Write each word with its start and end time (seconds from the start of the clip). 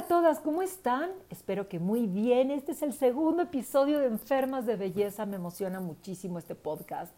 A 0.00 0.06
todas, 0.06 0.40
¿cómo 0.40 0.62
están? 0.62 1.10
Espero 1.28 1.68
que 1.68 1.78
muy 1.78 2.06
bien. 2.06 2.50
Este 2.50 2.72
es 2.72 2.80
el 2.80 2.94
segundo 2.94 3.42
episodio 3.42 3.98
de 3.98 4.06
Enfermas 4.06 4.64
de 4.64 4.74
Belleza. 4.74 5.26
Me 5.26 5.36
emociona 5.36 5.78
muchísimo 5.78 6.38
este 6.38 6.54
podcast 6.54 7.12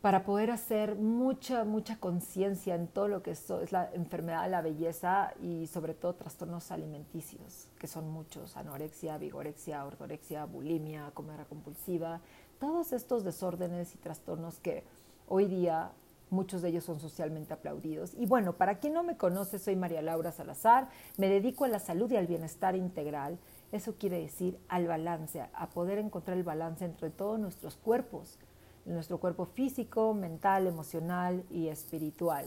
para 0.00 0.24
poder 0.24 0.50
hacer 0.50 0.96
mucha, 0.96 1.62
mucha 1.62 2.00
conciencia 2.00 2.74
en 2.74 2.88
todo 2.88 3.06
lo 3.06 3.22
que 3.22 3.30
es, 3.30 3.48
la 3.70 3.88
enfermedad 3.92 4.42
de 4.42 4.50
la 4.50 4.62
belleza 4.62 5.32
y 5.40 5.68
sobre 5.68 5.94
todo 5.94 6.16
trastornos 6.16 6.72
alimenticios, 6.72 7.68
que 7.78 7.86
son 7.86 8.10
muchos, 8.10 8.56
anorexia, 8.56 9.16
vigorexia, 9.16 9.86
ortorexia, 9.86 10.46
bulimia, 10.46 11.12
comer 11.14 11.46
compulsiva, 11.46 12.20
todos 12.58 12.92
estos 12.92 13.22
desórdenes 13.22 13.94
y 13.94 13.98
trastornos 13.98 14.58
que 14.58 14.82
hoy 15.28 15.46
día 15.46 15.92
Muchos 16.30 16.62
de 16.62 16.68
ellos 16.68 16.84
son 16.84 17.00
socialmente 17.00 17.52
aplaudidos. 17.52 18.14
Y 18.14 18.26
bueno, 18.26 18.56
para 18.56 18.78
quien 18.78 18.94
no 18.94 19.02
me 19.02 19.16
conoce, 19.16 19.58
soy 19.58 19.74
María 19.74 20.00
Laura 20.00 20.30
Salazar, 20.30 20.88
me 21.16 21.28
dedico 21.28 21.64
a 21.64 21.68
la 21.68 21.80
salud 21.80 22.10
y 22.10 22.16
al 22.16 22.28
bienestar 22.28 22.76
integral. 22.76 23.38
Eso 23.72 23.96
quiere 23.96 24.20
decir 24.20 24.58
al 24.68 24.86
balance, 24.86 25.42
a 25.52 25.70
poder 25.70 25.98
encontrar 25.98 26.36
el 26.36 26.44
balance 26.44 26.84
entre 26.84 27.10
todos 27.10 27.38
nuestros 27.38 27.76
cuerpos, 27.76 28.38
nuestro 28.84 29.18
cuerpo 29.18 29.46
físico, 29.46 30.14
mental, 30.14 30.66
emocional 30.66 31.44
y 31.50 31.68
espiritual. 31.68 32.46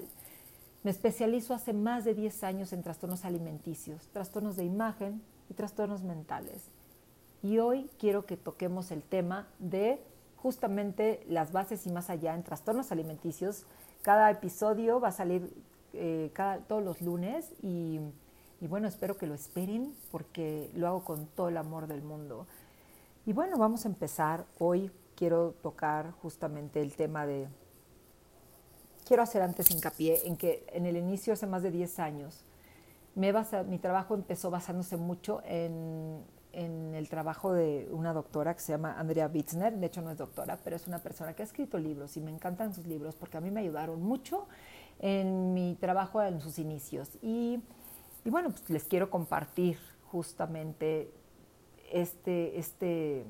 Me 0.84 0.92
especializo 0.92 1.54
hace 1.54 1.74
más 1.74 2.04
de 2.04 2.14
10 2.14 2.44
años 2.44 2.74
en 2.74 2.84
trastornos 2.84 3.24
alimenticios, 3.26 4.08
trastornos 4.08 4.56
de 4.56 4.66
imagen 4.66 5.22
y 5.50 5.54
trastornos 5.54 6.04
mentales. 6.04 6.70
Y 7.42 7.60
hoy 7.60 7.90
quiero 8.00 8.26
que 8.26 8.38
toquemos 8.38 8.92
el 8.92 9.04
tema 9.04 9.48
de 9.60 10.02
justamente 10.44 11.24
las 11.30 11.54
bases 11.54 11.88
y 11.88 11.90
más 11.90 12.10
allá 12.10 12.36
en 12.36 12.44
trastornos 12.44 12.92
alimenticios. 12.92 13.66
Cada 14.02 14.30
episodio 14.30 15.00
va 15.00 15.08
a 15.08 15.12
salir 15.14 15.54
eh, 15.94 16.32
cada, 16.34 16.58
todos 16.60 16.84
los 16.84 17.02
lunes 17.02 17.54
y, 17.62 18.02
y, 18.60 18.68
bueno, 18.68 18.90
espero 18.90 19.16
que 19.16 19.26
lo 19.26 19.34
esperen 19.34 19.96
porque 20.12 20.70
lo 20.76 20.88
hago 20.88 21.06
con 21.06 21.28
todo 21.28 21.48
el 21.48 21.56
amor 21.56 21.88
del 21.88 22.04
mundo. 22.04 22.46
Y 23.26 23.32
bueno, 23.32 23.58
vamos 23.58 23.86
a 23.86 23.88
empezar. 23.88 24.46
Hoy 24.60 24.92
quiero 25.16 25.56
tocar 25.62 26.12
justamente 26.22 26.82
el 26.82 26.94
tema 26.94 27.26
de... 27.26 27.48
Quiero 29.08 29.24
hacer 29.24 29.42
antes 29.42 29.72
hincapié 29.72 30.28
en 30.28 30.36
que 30.36 30.66
en 30.74 30.86
el 30.86 30.98
inicio, 30.98 31.32
hace 31.32 31.48
más 31.48 31.64
de 31.64 31.72
10 31.72 32.00
años, 32.00 32.44
me 33.16 33.32
basa, 33.32 33.64
mi 33.64 33.80
trabajo 33.80 34.14
empezó 34.14 34.52
basándose 34.52 34.98
mucho 34.98 35.42
en 35.46 36.22
en 36.54 36.94
el 36.94 37.10
trabajo 37.10 37.52
de 37.52 37.90
una 37.92 38.14
doctora 38.14 38.54
que 38.54 38.62
se 38.62 38.72
llama 38.72 38.98
Andrea 38.98 39.28
Bitzner, 39.28 39.74
de 39.74 39.88
hecho 39.88 40.02
no 40.02 40.12
es 40.12 40.18
doctora, 40.18 40.60
pero 40.64 40.76
es 40.76 40.88
una 40.88 41.00
persona 41.00 41.34
que 41.34 41.42
ha 41.42 41.46
escrito 41.46 41.80
libros 41.80 42.16
y 42.16 42.22
me 42.22 42.32
encantan 42.32 42.74
sus 42.74 42.86
libros 42.86 43.16
porque 43.16 43.38
a 43.38 43.42
mí 43.42 43.50
me 43.52 43.62
ayudaron 43.62 44.02
mucho 44.02 44.48
en 45.00 45.54
mi 45.54 45.76
trabajo 45.76 46.22
en 46.22 46.40
sus 46.40 46.60
inicios. 46.60 47.10
Y, 47.22 47.60
bueno, 48.24 48.52
pues 48.52 48.70
les 48.70 48.84
quiero 48.84 49.10
compartir 49.10 49.78
justamente 50.06 51.12
este, 51.92 52.60
este, 52.60 53.26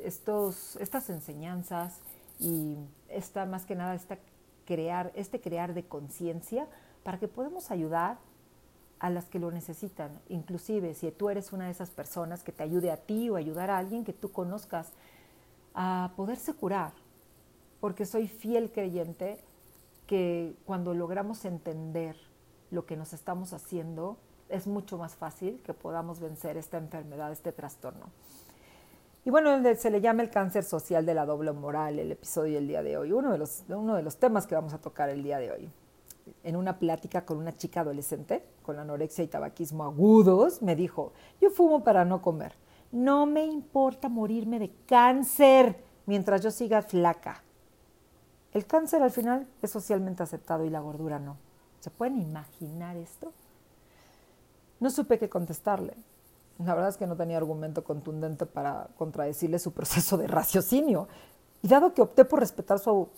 estos, 0.00 0.76
estas 0.76 1.10
enseñanzas 1.10 2.00
y 2.40 2.76
esta, 3.08 3.44
más 3.44 3.66
que 3.66 3.74
nada 3.74 3.94
esta 3.94 4.18
crear, 4.64 5.12
este 5.14 5.40
crear 5.40 5.74
de 5.74 5.84
conciencia 5.84 6.66
para 7.02 7.18
que 7.18 7.28
podamos 7.28 7.70
ayudar 7.70 8.18
a 9.02 9.10
las 9.10 9.28
que 9.28 9.40
lo 9.40 9.50
necesitan. 9.50 10.12
Inclusive 10.28 10.94
si 10.94 11.10
tú 11.10 11.28
eres 11.28 11.52
una 11.52 11.66
de 11.66 11.72
esas 11.72 11.90
personas 11.90 12.44
que 12.44 12.52
te 12.52 12.62
ayude 12.62 12.92
a 12.92 12.96
ti 12.96 13.28
o 13.28 13.36
ayudar 13.36 13.68
a 13.68 13.78
alguien 13.78 14.04
que 14.04 14.12
tú 14.12 14.30
conozcas 14.30 14.92
a 15.74 16.12
poderse 16.16 16.54
curar. 16.54 16.92
Porque 17.80 18.06
soy 18.06 18.28
fiel 18.28 18.70
creyente 18.70 19.40
que 20.06 20.54
cuando 20.64 20.94
logramos 20.94 21.44
entender 21.44 22.16
lo 22.70 22.86
que 22.86 22.96
nos 22.96 23.12
estamos 23.12 23.52
haciendo, 23.52 24.18
es 24.48 24.68
mucho 24.68 24.98
más 24.98 25.16
fácil 25.16 25.60
que 25.64 25.74
podamos 25.74 26.20
vencer 26.20 26.56
esta 26.56 26.78
enfermedad, 26.78 27.32
este 27.32 27.50
trastorno. 27.50 28.06
Y 29.24 29.30
bueno, 29.30 29.50
se 29.74 29.90
le 29.90 30.00
llama 30.00 30.22
el 30.22 30.30
cáncer 30.30 30.62
social 30.62 31.04
de 31.04 31.14
la 31.14 31.26
doble 31.26 31.50
moral, 31.50 31.98
el 31.98 32.12
episodio 32.12 32.54
del 32.54 32.68
día 32.68 32.84
de 32.84 32.96
hoy, 32.96 33.10
uno 33.10 33.32
de 33.32 33.38
los, 33.38 33.64
uno 33.68 33.96
de 33.96 34.02
los 34.02 34.16
temas 34.18 34.46
que 34.46 34.54
vamos 34.54 34.74
a 34.74 34.78
tocar 34.78 35.08
el 35.08 35.24
día 35.24 35.38
de 35.38 35.50
hoy 35.50 35.72
en 36.44 36.56
una 36.56 36.78
plática 36.78 37.24
con 37.24 37.38
una 37.38 37.56
chica 37.56 37.80
adolescente 37.80 38.44
con 38.62 38.78
anorexia 38.78 39.24
y 39.24 39.28
tabaquismo 39.28 39.84
agudos, 39.84 40.62
me 40.62 40.76
dijo, 40.76 41.12
yo 41.40 41.50
fumo 41.50 41.82
para 41.82 42.04
no 42.04 42.22
comer. 42.22 42.54
No 42.92 43.26
me 43.26 43.44
importa 43.44 44.08
morirme 44.08 44.58
de 44.58 44.72
cáncer 44.86 45.82
mientras 46.06 46.42
yo 46.42 46.50
siga 46.50 46.82
flaca. 46.82 47.42
El 48.52 48.66
cáncer 48.66 49.02
al 49.02 49.10
final 49.10 49.48
es 49.62 49.70
socialmente 49.70 50.22
aceptado 50.22 50.64
y 50.64 50.70
la 50.70 50.80
gordura 50.80 51.18
no. 51.18 51.36
¿Se 51.80 51.90
pueden 51.90 52.20
imaginar 52.20 52.96
esto? 52.96 53.32
No 54.78 54.90
supe 54.90 55.18
qué 55.18 55.28
contestarle. 55.28 55.94
La 56.58 56.74
verdad 56.74 56.90
es 56.90 56.96
que 56.96 57.06
no 57.06 57.16
tenía 57.16 57.38
argumento 57.38 57.82
contundente 57.82 58.46
para 58.46 58.88
contradecirle 58.98 59.58
su 59.58 59.72
proceso 59.72 60.18
de 60.18 60.26
raciocinio. 60.26 61.08
Y 61.62 61.68
dado 61.68 61.94
que 61.94 62.02
opté 62.02 62.24
por 62.24 62.40
respetar 62.40 62.78
su 62.78 63.08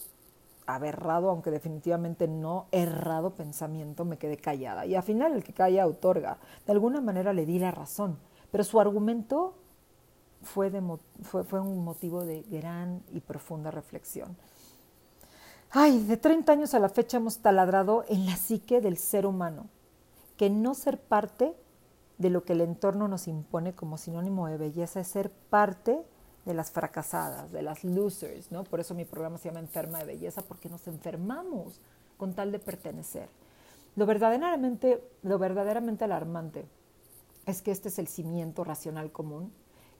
aberrado, 0.67 1.31
aunque 1.31 1.51
definitivamente 1.51 2.29
no 2.29 2.67
errado 2.73 3.35
pensamiento, 3.35 4.05
me 4.05 4.19
quedé 4.19 4.37
callada. 4.37 4.87
Y 4.87 4.95
al 4.95 5.03
final 5.03 5.33
el 5.33 5.45
que 5.45 5.53
calla 5.53 5.87
otorga. 5.87 6.39
De 6.67 6.73
alguna 6.73 7.01
manera 7.01 7.33
le 7.33 7.47
di 7.47 7.59
la 7.59 7.71
razón, 7.71 8.19
pero 8.51 8.65
su 8.65 8.81
argumento 8.81 9.55
fue, 10.43 10.71
fue 11.23 11.61
un 11.61 11.85
motivo 11.85 12.25
de 12.25 12.43
gran 12.43 13.03
y 13.13 13.21
profunda 13.21 13.71
reflexión. 13.71 14.37
Ay, 15.71 16.05
de 16.05 16.17
30 16.17 16.53
años 16.53 16.75
a 16.75 16.79
la 16.79 16.89
fecha 16.89 17.17
hemos 17.17 17.39
taladrado 17.39 18.05
en 18.09 18.27
la 18.27 18.37
psique 18.37 18.81
del 18.81 18.97
ser 18.97 19.27
humano, 19.27 19.67
que 20.37 20.49
no 20.49 20.75
ser 20.75 21.01
parte 21.01 21.57
de 22.19 22.31
lo 22.31 22.45
que 22.45 22.53
el 22.53 22.61
entorno 22.61 23.09
nos 23.09 23.27
impone 23.27 23.75
como 23.75 23.99
sinónimo 23.99 24.47
de 24.47 24.57
belleza 24.57 25.01
es 25.01 25.09
ser 25.09 25.31
parte 25.31 26.05
de 26.45 26.55
las 26.55 26.71
fracasadas, 26.71 27.53
de 27.53 27.63
las 27.63 27.85
losers, 27.85 28.53
¿no? 28.53 28.65
Por 28.65 28.81
eso 28.81 28.95
mi 28.95 29.05
programa 29.05 29.39
se 29.39 29.49
llama 29.49 29.61
Enferma 29.61 29.99
de 29.99 30.07
Belleza, 30.07 30.43
porque 30.43 30.69
nos 30.69 30.87
enfermamos 30.87 31.81
con 32.17 32.35
tal 32.35 32.53
de 32.53 32.59
pertenecer. 32.59 33.29
Lo 33.97 34.07
verdaderamente, 34.07 35.03
lo 35.23 35.39
verdaderamente 35.39 36.05
alarmante 36.05 36.67
es 37.47 37.63
que 37.63 37.71
este 37.71 37.89
es 37.89 37.99
el 37.99 38.09
cimiento 38.09 38.65
racional 38.65 39.13
común 39.13 39.53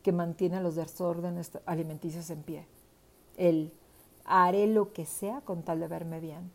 que 0.03 0.13
mantiene 0.13 0.57
a 0.57 0.61
los 0.61 0.75
desórdenes 0.75 1.51
alimenticios 1.65 2.29
en 2.31 2.43
pie. 2.43 2.67
El 3.37 3.73
haré 4.25 4.67
lo 4.67 4.93
que 4.93 5.07
sea 5.07 5.41
con 5.43 5.63
tal 5.63 5.81
de 5.81 5.89
verme 5.89 6.21
bien. 6.21 6.51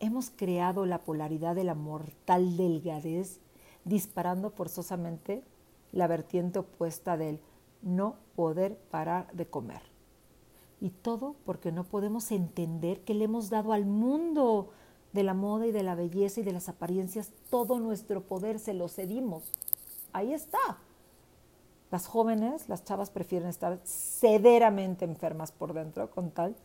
Hemos 0.00 0.30
creado 0.30 0.84
la 0.84 0.98
polaridad 0.98 1.54
de 1.54 1.64
la 1.64 1.74
mortal 1.74 2.56
delgadez, 2.56 3.40
disparando 3.84 4.50
forzosamente 4.50 5.42
la 5.92 6.06
vertiente 6.06 6.58
opuesta 6.58 7.16
del 7.16 7.40
no 7.82 8.16
poder 8.34 8.76
parar 8.90 9.32
de 9.32 9.46
comer. 9.46 9.82
Y 10.80 10.90
todo 10.90 11.36
porque 11.44 11.72
no 11.72 11.84
podemos 11.84 12.30
entender 12.32 13.00
que 13.00 13.14
le 13.14 13.24
hemos 13.24 13.48
dado 13.50 13.72
al 13.72 13.86
mundo 13.86 14.70
de 15.12 15.22
la 15.22 15.34
moda 15.34 15.66
y 15.66 15.72
de 15.72 15.82
la 15.82 15.94
belleza 15.94 16.40
y 16.40 16.44
de 16.44 16.52
las 16.52 16.68
apariencias 16.68 17.32
todo 17.50 17.80
nuestro 17.80 18.22
poder, 18.22 18.58
se 18.58 18.74
lo 18.74 18.88
cedimos. 18.88 19.50
Ahí 20.12 20.34
está. 20.34 20.78
Las 21.90 22.06
jóvenes, 22.06 22.68
las 22.68 22.84
chavas 22.84 23.10
prefieren 23.10 23.48
estar 23.48 23.80
severamente 23.84 25.04
enfermas 25.04 25.52
por 25.52 25.72
dentro 25.72 26.10
con 26.10 26.30
tal 26.30 26.56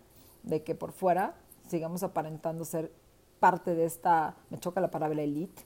de 0.43 0.63
que 0.63 0.75
por 0.75 0.91
fuera 0.91 1.35
sigamos 1.67 2.03
aparentando 2.03 2.65
ser 2.65 2.91
parte 3.39 3.73
de 3.73 3.85
esta, 3.85 4.35
me 4.49 4.59
choca 4.59 4.81
la 4.81 4.91
palabra 4.91 5.21
elite, 5.21 5.63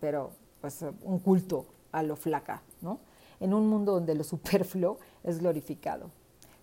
pero 0.00 0.30
pues 0.60 0.84
un 1.02 1.18
culto 1.18 1.66
a 1.92 2.02
lo 2.02 2.16
flaca, 2.16 2.62
¿no? 2.80 2.98
En 3.40 3.54
un 3.54 3.68
mundo 3.68 3.92
donde 3.92 4.14
lo 4.14 4.24
superfluo 4.24 4.98
es 5.22 5.38
glorificado. 5.38 6.10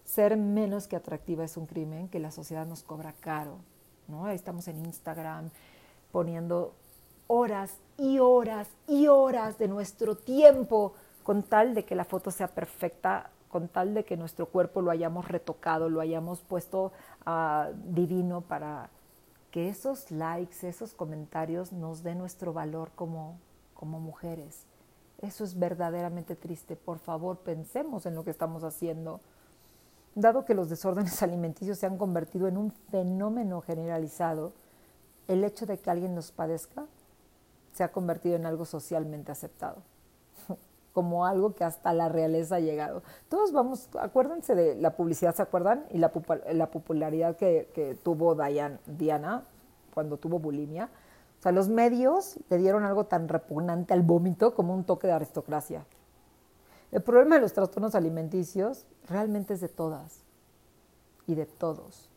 Ser 0.04 0.38
menos 0.38 0.88
que 0.88 0.96
atractiva 0.96 1.44
es 1.44 1.58
un 1.58 1.66
crimen 1.66 2.10
que 2.10 2.20
la 2.20 2.32
sociedad 2.32 2.66
nos 2.66 2.84
cobra 2.84 3.14
caro. 3.14 3.58
¿no? 4.08 4.28
Estamos 4.30 4.68
en 4.68 4.86
Instagram 4.86 5.50
poniendo 6.12 6.74
horas 7.28 7.78
y 7.98 8.20
horas 8.20 8.68
y 8.88 9.08
horas 9.08 9.58
de 9.58 9.68
nuestro 9.68 10.16
tiempo 10.16 10.94
con 11.24 11.44
tal 11.44 11.74
de 11.74 11.86
que 11.86 11.96
la 11.96 12.04
foto 12.04 12.32
sea 12.32 12.48
perfecta, 12.48 13.30
con 13.50 13.68
tal 13.68 13.94
de 13.94 14.04
que 14.04 14.18
nuestro 14.18 14.48
cuerpo 14.48 14.82
lo 14.82 14.92
hayamos 14.92 15.28
retocado, 15.28 15.90
lo 15.90 16.02
hayamos 16.02 16.42
puesto 16.42 16.92
uh, 17.26 17.74
divino 17.86 18.42
para 18.42 18.90
que 19.52 19.70
esos 19.70 20.12
likes, 20.12 20.68
esos 20.68 20.94
comentarios 20.94 21.72
nos 21.72 22.04
den 22.04 22.18
nuestro 22.18 22.54
valor 22.54 22.92
como, 22.96 23.38
como 23.74 24.00
mujeres. 24.00 24.66
Eso 25.22 25.44
es 25.44 25.58
verdaderamente 25.58 26.36
triste. 26.36 26.76
Por 26.76 26.98
favor, 26.98 27.38
pensemos 27.38 28.06
en 28.06 28.16
lo 28.16 28.24
que 28.24 28.32
estamos 28.32 28.64
haciendo. 28.64 29.22
Dado 30.16 30.46
que 30.46 30.56
los 30.56 30.70
desórdenes 30.70 31.22
alimenticios 31.24 31.78
se 31.78 31.86
han 31.86 31.98
convertido 31.98 32.48
en 32.48 32.58
un 32.58 32.72
fenómeno 32.90 33.62
generalizado, 33.62 34.54
el 35.28 35.44
hecho 35.44 35.66
de 35.66 35.78
que 35.78 35.90
alguien 35.90 36.16
nos 36.16 36.32
padezca 36.32 36.86
se 37.74 37.84
ha 37.84 37.92
convertido 37.92 38.36
en 38.36 38.46
algo 38.46 38.66
socialmente 38.66 39.32
aceptado, 39.32 39.78
como 40.94 41.26
algo 41.26 41.54
que 41.54 41.64
hasta 41.64 41.94
la 41.94 42.10
realeza 42.10 42.56
ha 42.56 42.60
llegado. 42.60 43.04
Todos 43.30 43.54
vamos, 43.54 43.88
acuérdense 43.98 44.56
de 44.56 44.76
la 44.76 44.96
publicidad, 44.96 45.36
¿se 45.36 45.44
acuerdan? 45.44 45.86
Y 45.92 46.00
la, 46.00 46.10
popularidad 46.12 47.38
que, 47.38 47.98
tuvo 48.04 48.36
Diana 48.88 49.44
cuando 49.94 50.18
tuvo 50.18 50.40
bulimia 50.40 50.90
O 51.42 51.44
sea, 51.44 51.52
los 51.52 51.70
medios 51.70 52.38
le 52.52 52.60
dieron 52.60 52.84
algo 52.84 53.06
tan 53.06 53.28
repugnante 53.28 53.96
al 53.96 54.04
vómito 54.04 54.54
como 54.54 54.76
un 54.76 54.84
toque 54.84 55.08
de 55.08 55.14
aristocracia. 55.14 55.88
El 56.92 57.02
problema 57.02 57.34
de 57.34 57.42
los 57.42 57.54
trastornos 57.54 57.96
alimenticios 57.96 58.86
realmente 59.08 59.56
es 59.56 59.60
de 59.60 59.68
todas 59.68 60.22
y 61.26 61.34
de 61.34 61.48
todos. 61.48 62.12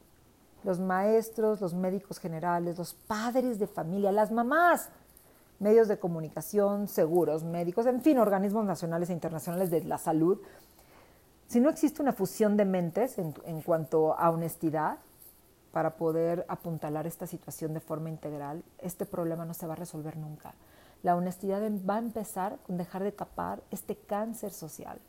Los 0.63 0.79
maestros, 0.79 1.63
los 1.63 1.73
médicos 1.73 2.19
generales, 2.19 2.77
los 2.77 2.93
padres 2.93 3.59
de 3.59 3.67
familia, 3.67 4.13
las 4.13 4.31
mamás, 4.31 4.91
medios 5.59 5.89
de 5.89 5.99
comunicación, 5.99 6.87
seguros, 6.87 7.45
médicos, 7.45 7.87
en 7.87 8.03
fin, 8.03 8.19
organismos 8.19 8.67
nacionales 8.67 9.09
e 9.09 9.15
internacionales 9.15 9.71
de 9.71 9.85
la 9.85 9.97
salud. 9.97 10.39
Si 11.47 11.61
no 11.61 11.71
existe 11.71 12.03
una 12.03 12.13
fusión 12.13 12.59
de 12.59 12.67
mentes 12.67 13.17
en, 13.17 13.33
en 13.47 13.63
cuanto 13.63 14.19
a 14.19 14.29
honestidad, 14.29 14.99
para 15.75 15.97
poder 15.97 16.47
apuntalar 16.49 17.05
esta 17.05 17.27
situación 17.27 17.75
de 17.75 17.81
forma 17.81 18.09
integral, 18.09 18.63
este 18.79 19.07
problema 19.07 19.45
no 19.45 19.55
se 19.55 19.67
va 19.67 19.73
a 19.73 19.77
resolver 19.77 20.17
nunca. 20.17 20.55
La 21.03 21.17
honestidad 21.17 21.61
va 21.91 21.97
a 21.97 21.99
empezar 21.99 22.59
con 22.65 22.77
dejar 22.77 23.03
de 23.03 23.11
tapar 23.11 23.61
este 23.73 23.97
cáncer 23.97 24.53
social. 24.53 25.01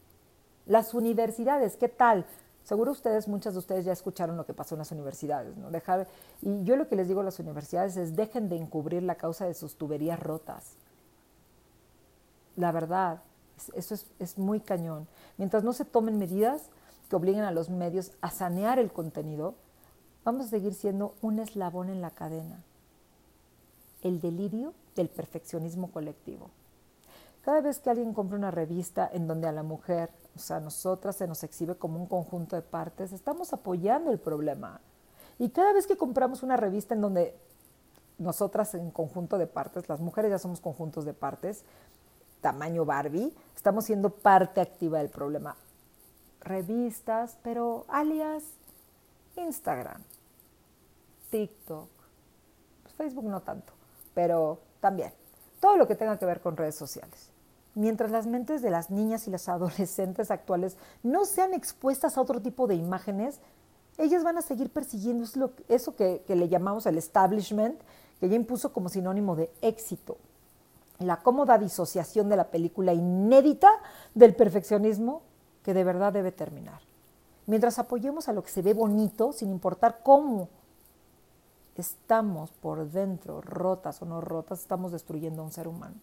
Las 0.65 0.95
universidades, 0.95 1.77
¿qué 1.77 1.87
tal? 1.87 2.25
Seguro 2.63 2.93
ustedes, 2.93 3.27
muchas 3.27 3.53
de 3.53 3.59
ustedes 3.59 3.85
ya 3.85 3.93
escucharon 3.93 4.37
lo 4.37 4.45
que 4.47 4.55
pasó 4.55 4.73
en 4.73 4.79
las 4.79 4.91
universidades, 4.91 5.55
¿no? 5.55 5.69
Dejar, 5.69 6.07
y 6.41 6.63
yo 6.63 6.77
lo 6.77 6.87
que 6.87 6.95
les 6.95 7.07
digo 7.07 7.21
a 7.21 7.23
las 7.23 7.39
universidades 7.39 7.95
es 7.95 8.15
dejen 8.15 8.49
de 8.49 8.55
encubrir 8.57 9.03
la 9.03 9.15
causa 9.15 9.45
de 9.45 9.53
sus 9.53 9.75
tuberías 9.75 10.19
rotas. 10.19 10.77
La 12.55 12.71
verdad, 12.71 13.21
eso 13.75 13.93
es, 13.93 14.07
es 14.17 14.39
muy 14.39 14.61
cañón. 14.61 15.07
Mientras 15.37 15.63
no 15.63 15.73
se 15.73 15.85
tomen 15.85 16.17
medidas 16.17 16.71
que 17.07 17.15
obliguen 17.15 17.43
a 17.43 17.51
los 17.51 17.69
medios 17.69 18.13
a 18.21 18.31
sanear 18.31 18.79
el 18.79 18.91
contenido, 18.91 19.53
vamos 20.25 20.47
a 20.47 20.49
seguir 20.49 20.73
siendo 20.73 21.15
un 21.21 21.39
eslabón 21.39 21.89
en 21.89 22.01
la 22.01 22.09
cadena. 22.09 22.63
El 24.01 24.19
delirio 24.19 24.73
del 24.95 25.07
perfeccionismo 25.07 25.91
colectivo. 25.91 26.49
Cada 27.43 27.61
vez 27.61 27.79
que 27.79 27.91
alguien 27.91 28.13
compra 28.13 28.37
una 28.37 28.49
revista 28.49 29.07
en 29.13 29.27
donde 29.27 29.47
a 29.47 29.51
la 29.51 29.61
mujer, 29.61 30.09
o 30.35 30.39
sea, 30.39 30.57
a 30.57 30.59
nosotras 30.59 31.15
se 31.15 31.27
nos 31.27 31.43
exhibe 31.43 31.75
como 31.75 31.99
un 31.99 32.07
conjunto 32.07 32.55
de 32.55 32.63
partes, 32.63 33.13
estamos 33.13 33.53
apoyando 33.53 34.11
el 34.11 34.17
problema. 34.17 34.81
Y 35.37 35.49
cada 35.49 35.71
vez 35.71 35.85
que 35.85 35.95
compramos 35.95 36.41
una 36.41 36.57
revista 36.57 36.95
en 36.95 37.01
donde 37.01 37.35
nosotras 38.17 38.73
en 38.73 38.89
conjunto 38.89 39.37
de 39.37 39.45
partes, 39.45 39.87
las 39.87 39.99
mujeres 39.99 40.31
ya 40.31 40.39
somos 40.39 40.59
conjuntos 40.59 41.05
de 41.05 41.13
partes, 41.13 41.63
tamaño 42.41 42.83
Barbie, 42.83 43.31
estamos 43.55 43.85
siendo 43.85 44.09
parte 44.09 44.59
activa 44.59 44.99
del 44.99 45.09
problema. 45.09 45.55
Revistas, 46.41 47.37
pero 47.43 47.85
alias 47.89 48.43
Instagram, 49.35 50.01
TikTok, 51.35 51.89
pues 52.83 52.95
Facebook 52.95 53.25
no 53.25 53.41
tanto, 53.41 53.73
pero 54.13 54.59
también 54.79 55.11
todo 55.59 55.75
lo 55.75 55.85
que 55.85 55.95
tenga 55.95 56.17
que 56.17 56.25
ver 56.25 56.39
con 56.39 56.55
redes 56.55 56.75
sociales. 56.75 57.29
Mientras 57.73 58.09
las 58.09 58.25
mentes 58.25 58.61
de 58.61 58.69
las 58.69 58.89
niñas 58.89 59.27
y 59.27 59.31
las 59.31 59.49
adolescentes 59.49 60.31
actuales 60.31 60.77
no 61.03 61.25
sean 61.25 61.53
expuestas 61.53 62.17
a 62.17 62.21
otro 62.21 62.41
tipo 62.41 62.67
de 62.67 62.75
imágenes, 62.75 63.41
ellas 63.97 64.23
van 64.23 64.37
a 64.37 64.41
seguir 64.41 64.69
persiguiendo 64.69 65.25
eso 65.67 65.95
que, 65.97 66.23
que 66.25 66.37
le 66.37 66.47
llamamos 66.47 66.85
el 66.85 66.97
establishment, 66.97 67.81
que 68.21 68.29
ya 68.29 68.35
impuso 68.37 68.71
como 68.71 68.87
sinónimo 68.87 69.35
de 69.35 69.51
éxito. 69.61 70.15
La 70.99 71.17
cómoda 71.17 71.57
disociación 71.57 72.29
de 72.29 72.37
la 72.37 72.49
película 72.49 72.93
inédita 72.93 73.69
del 74.13 74.37
perfeccionismo 74.37 75.21
que 75.63 75.73
de 75.73 75.83
verdad 75.83 76.13
debe 76.13 76.31
terminar. 76.31 76.79
Mientras 77.45 77.77
apoyemos 77.77 78.29
a 78.29 78.33
lo 78.33 78.41
que 78.41 78.51
se 78.51 78.61
ve 78.61 78.73
bonito, 78.73 79.33
sin 79.33 79.51
importar 79.51 79.99
cómo 80.01 80.47
estamos 81.81 82.51
por 82.51 82.89
dentro, 82.89 83.41
rotas 83.41 84.01
o 84.01 84.05
no 84.05 84.21
rotas, 84.21 84.61
estamos 84.61 84.91
destruyendo 84.91 85.41
a 85.41 85.45
un 85.45 85.51
ser 85.51 85.67
humano. 85.67 85.95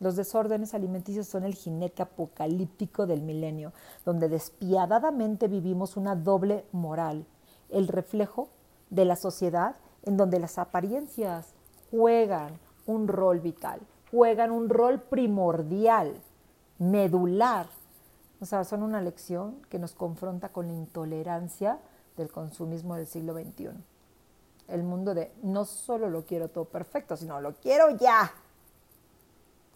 Los 0.00 0.16
desórdenes 0.16 0.74
alimenticios 0.74 1.26
son 1.26 1.44
el 1.44 1.54
jinete 1.54 2.02
apocalíptico 2.02 3.06
del 3.06 3.22
milenio, 3.22 3.72
donde 4.04 4.28
despiadadamente 4.28 5.48
vivimos 5.48 5.96
una 5.96 6.14
doble 6.14 6.64
moral, 6.72 7.26
el 7.68 7.88
reflejo 7.88 8.48
de 8.90 9.04
la 9.04 9.16
sociedad 9.16 9.76
en 10.04 10.16
donde 10.16 10.38
las 10.38 10.56
apariencias 10.56 11.52
juegan 11.90 12.58
un 12.86 13.08
rol 13.08 13.40
vital, 13.40 13.80
juegan 14.10 14.52
un 14.52 14.68
rol 14.68 15.00
primordial, 15.00 16.14
medular. 16.78 17.66
O 18.40 18.46
sea, 18.46 18.62
son 18.62 18.84
una 18.84 19.02
lección 19.02 19.56
que 19.68 19.80
nos 19.80 19.94
confronta 19.94 20.50
con 20.50 20.68
la 20.68 20.74
intolerancia 20.74 21.80
del 22.16 22.30
consumismo 22.30 22.94
del 22.94 23.08
siglo 23.08 23.34
XXI 23.34 23.70
el 24.68 24.82
mundo 24.82 25.14
de 25.14 25.32
no 25.42 25.64
solo 25.64 26.08
lo 26.08 26.24
quiero 26.24 26.48
todo 26.48 26.66
perfecto, 26.66 27.16
sino 27.16 27.40
lo 27.40 27.54
quiero 27.54 27.96
ya. 27.96 28.32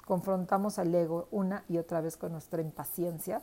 Confrontamos 0.06 0.78
al 0.78 0.94
ego 0.94 1.28
una 1.30 1.64
y 1.68 1.78
otra 1.78 2.00
vez 2.00 2.16
con 2.16 2.32
nuestra 2.32 2.60
impaciencia, 2.60 3.40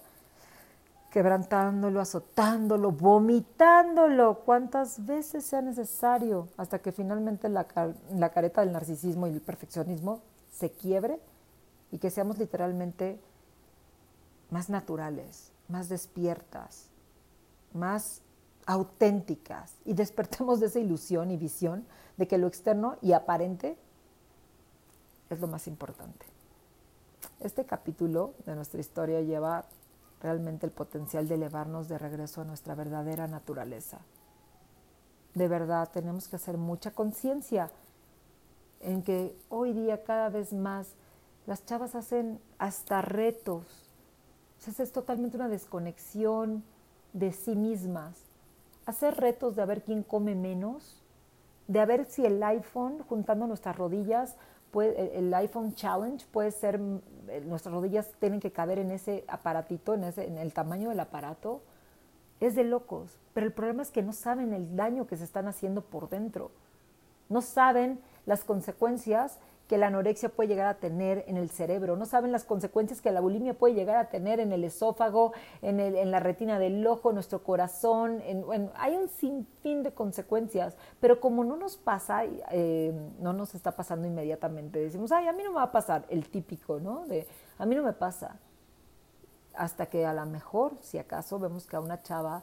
quebrantándolo, 1.09 1.99
azotándolo, 1.99 2.91
vomitándolo, 2.91 4.39
cuantas 4.39 5.05
veces 5.05 5.45
sea 5.45 5.61
necesario, 5.61 6.47
hasta 6.57 6.79
que 6.79 6.91
finalmente 6.91 7.49
la, 7.49 7.65
la 8.13 8.29
careta 8.29 8.61
del 8.61 8.73
narcisismo 8.73 9.25
y 9.25 9.31
el 9.31 9.41
perfeccionismo 9.41 10.21
se 10.51 10.71
quiebre 10.71 11.19
y 11.91 11.97
que 11.97 12.11
seamos 12.11 12.37
literalmente 12.37 13.19
más 14.51 14.69
naturales, 14.69 15.51
más 15.67 15.89
despiertas, 15.89 16.89
más 17.73 18.21
auténticas 18.69 19.74
y 19.83 19.94
despertemos 19.95 20.60
de 20.60 20.68
esa 20.68 20.77
ilusión 20.77 21.31
y 21.31 21.38
visión 21.38 21.88
de 22.18 22.27
que 22.27 22.38
lo 22.38 22.45
externo 22.45 22.98
y 23.01 23.13
aparente 23.13 23.80
es 25.31 25.39
lo 25.39 25.48
más 25.48 25.68
importante. 25.68 26.27
Este 27.39 27.66
capítulo 27.66 28.36
de 28.45 28.54
nuestra 28.54 28.80
historia 28.80 29.21
lleva 29.21 29.66
realmente 30.21 30.68
el 30.68 30.71
potencial 30.71 31.27
de 31.27 31.33
elevarnos 31.33 31.89
de 31.89 31.98
regreso 31.98 32.42
a 32.42 32.45
nuestra 32.45 32.75
verdadera 32.75 33.25
naturaleza. 33.25 34.01
De 35.33 35.48
verdad, 35.48 35.89
tenemos 35.92 36.27
que 36.27 36.36
hacer 36.36 36.60
mucha 36.60 36.92
conciencia 36.92 37.71
en 38.81 39.01
que 39.01 39.36
hoy 39.50 39.74
día 39.74 40.04
cada 40.04 40.30
vez 40.30 40.54
más 40.54 40.94
las 41.48 41.66
chavas 41.66 41.95
hacen 41.95 42.39
hasta 42.60 43.01
retos. 43.01 43.66
O 44.68 44.83
es 44.83 44.92
totalmente 44.92 45.38
una 45.38 45.50
desconexión 45.50 46.63
de 47.13 47.33
sí 47.33 47.56
mismas 47.56 48.28
hacer 48.89 49.15
retos 49.15 49.56
de 49.56 49.62
a 49.62 49.65
ver 49.65 49.83
quién 49.83 50.03
come 50.03 50.36
menos, 50.36 51.01
de 51.68 51.80
a 51.80 51.86
ver 51.86 52.06
si 52.06 52.25
el 52.25 52.41
iPhone, 52.44 53.00
juntando 53.07 53.47
nuestras 53.47 53.75
rodillas, 53.77 54.36
el 54.74 55.33
iPhone 55.33 55.74
Challenge 55.74 56.25
puede 56.31 56.51
ser, 56.51 56.80
eh, 57.27 57.41
nuestras 57.45 57.74
rodillas 57.74 58.11
tienen 58.19 58.40
que 58.40 58.52
caber 58.52 58.80
en 58.80 58.92
ese 58.92 59.23
aparatito, 59.28 59.94
en, 59.94 60.04
ese, 60.04 60.28
en 60.28 60.37
el 60.37 60.54
tamaño 60.54 60.90
del 60.90 60.99
aparato. 60.99 61.61
Es 62.40 62.56
de 62.56 62.63
locos, 62.63 63.19
pero 63.33 63.45
el 63.47 63.54
problema 63.54 63.81
es 63.81 63.92
que 63.92 64.02
no 64.02 64.13
saben 64.13 64.54
el 64.54 64.75
daño 64.75 65.07
que 65.07 65.18
se 65.18 65.23
están 65.23 65.47
haciendo 65.47 65.81
por 65.81 66.09
dentro. 66.09 66.52
No 67.28 67.42
saben 67.42 67.99
las 68.25 68.44
consecuencias 68.44 69.40
que 69.69 69.78
la 69.78 69.88
anorexia 69.88 70.30
puede 70.30 70.49
llegar 70.49 70.66
a 70.66 70.80
tener 70.80 71.23
en 71.28 71.38
el 71.38 71.52
cerebro, 71.52 71.95
no 71.95 72.07
saben 72.07 72.31
las 72.31 72.44
consecuencias 72.44 73.02
que 73.02 73.11
la 73.11 73.21
bulimia 73.21 73.54
puede 73.54 73.76
llegar 73.76 73.97
a 73.97 74.09
tener 74.09 74.40
en 74.40 74.52
el 74.52 74.64
esófago, 74.64 75.31
en, 75.61 75.80
el, 75.80 75.95
en 75.95 76.09
la 76.09 76.19
retina 76.19 76.57
del 76.57 76.85
ojo, 76.88 77.09
en 77.09 77.16
nuestro 77.16 77.44
corazón, 77.44 78.19
en, 78.26 78.71
hay 78.73 78.95
un 78.95 79.07
sinfín 79.07 79.83
de 79.83 79.92
consecuencias, 79.92 80.76
pero 80.99 81.19
como 81.19 81.44
no 81.44 81.56
nos 81.56 81.78
pasa, 81.78 82.23
eh, 82.26 82.92
no 83.19 83.31
nos 83.31 83.54
está 83.54 83.76
pasando 83.76 84.07
inmediatamente, 84.07 84.80
decimos, 84.80 85.11
ay, 85.11 85.28
a 85.28 85.33
mí 85.33 85.44
no 85.44 85.52
me 85.52 85.57
va 85.57 85.64
a 85.64 85.71
pasar, 85.71 86.04
el 86.09 86.28
típico, 86.30 86.80
¿no? 86.80 87.06
De, 87.06 87.28
a 87.59 87.66
mí 87.68 87.76
no 87.76 87.83
me 87.83 87.94
pasa, 87.94 88.38
hasta 89.54 89.85
que 89.85 90.04
a 90.04 90.16
lo 90.16 90.26
mejor, 90.26 90.78
si 90.81 90.97
acaso 90.97 91.38
vemos 91.38 91.68
que 91.68 91.76
a 91.76 91.80
una 91.80 92.02
chava, 92.02 92.42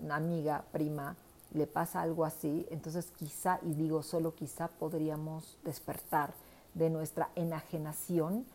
una 0.00 0.16
amiga, 0.16 0.64
prima, 0.72 1.16
le 1.52 1.66
pasa 1.66 2.00
algo 2.00 2.24
así, 2.24 2.66
entonces 2.70 3.10
quizá, 3.10 3.58
y 3.60 3.74
digo 3.74 4.02
solo 4.02 4.34
quizá, 4.34 4.68
podríamos 4.68 5.58
despertar 5.64 6.32
de 6.74 6.90
nuestra 6.90 7.30
enajenación 7.34 8.46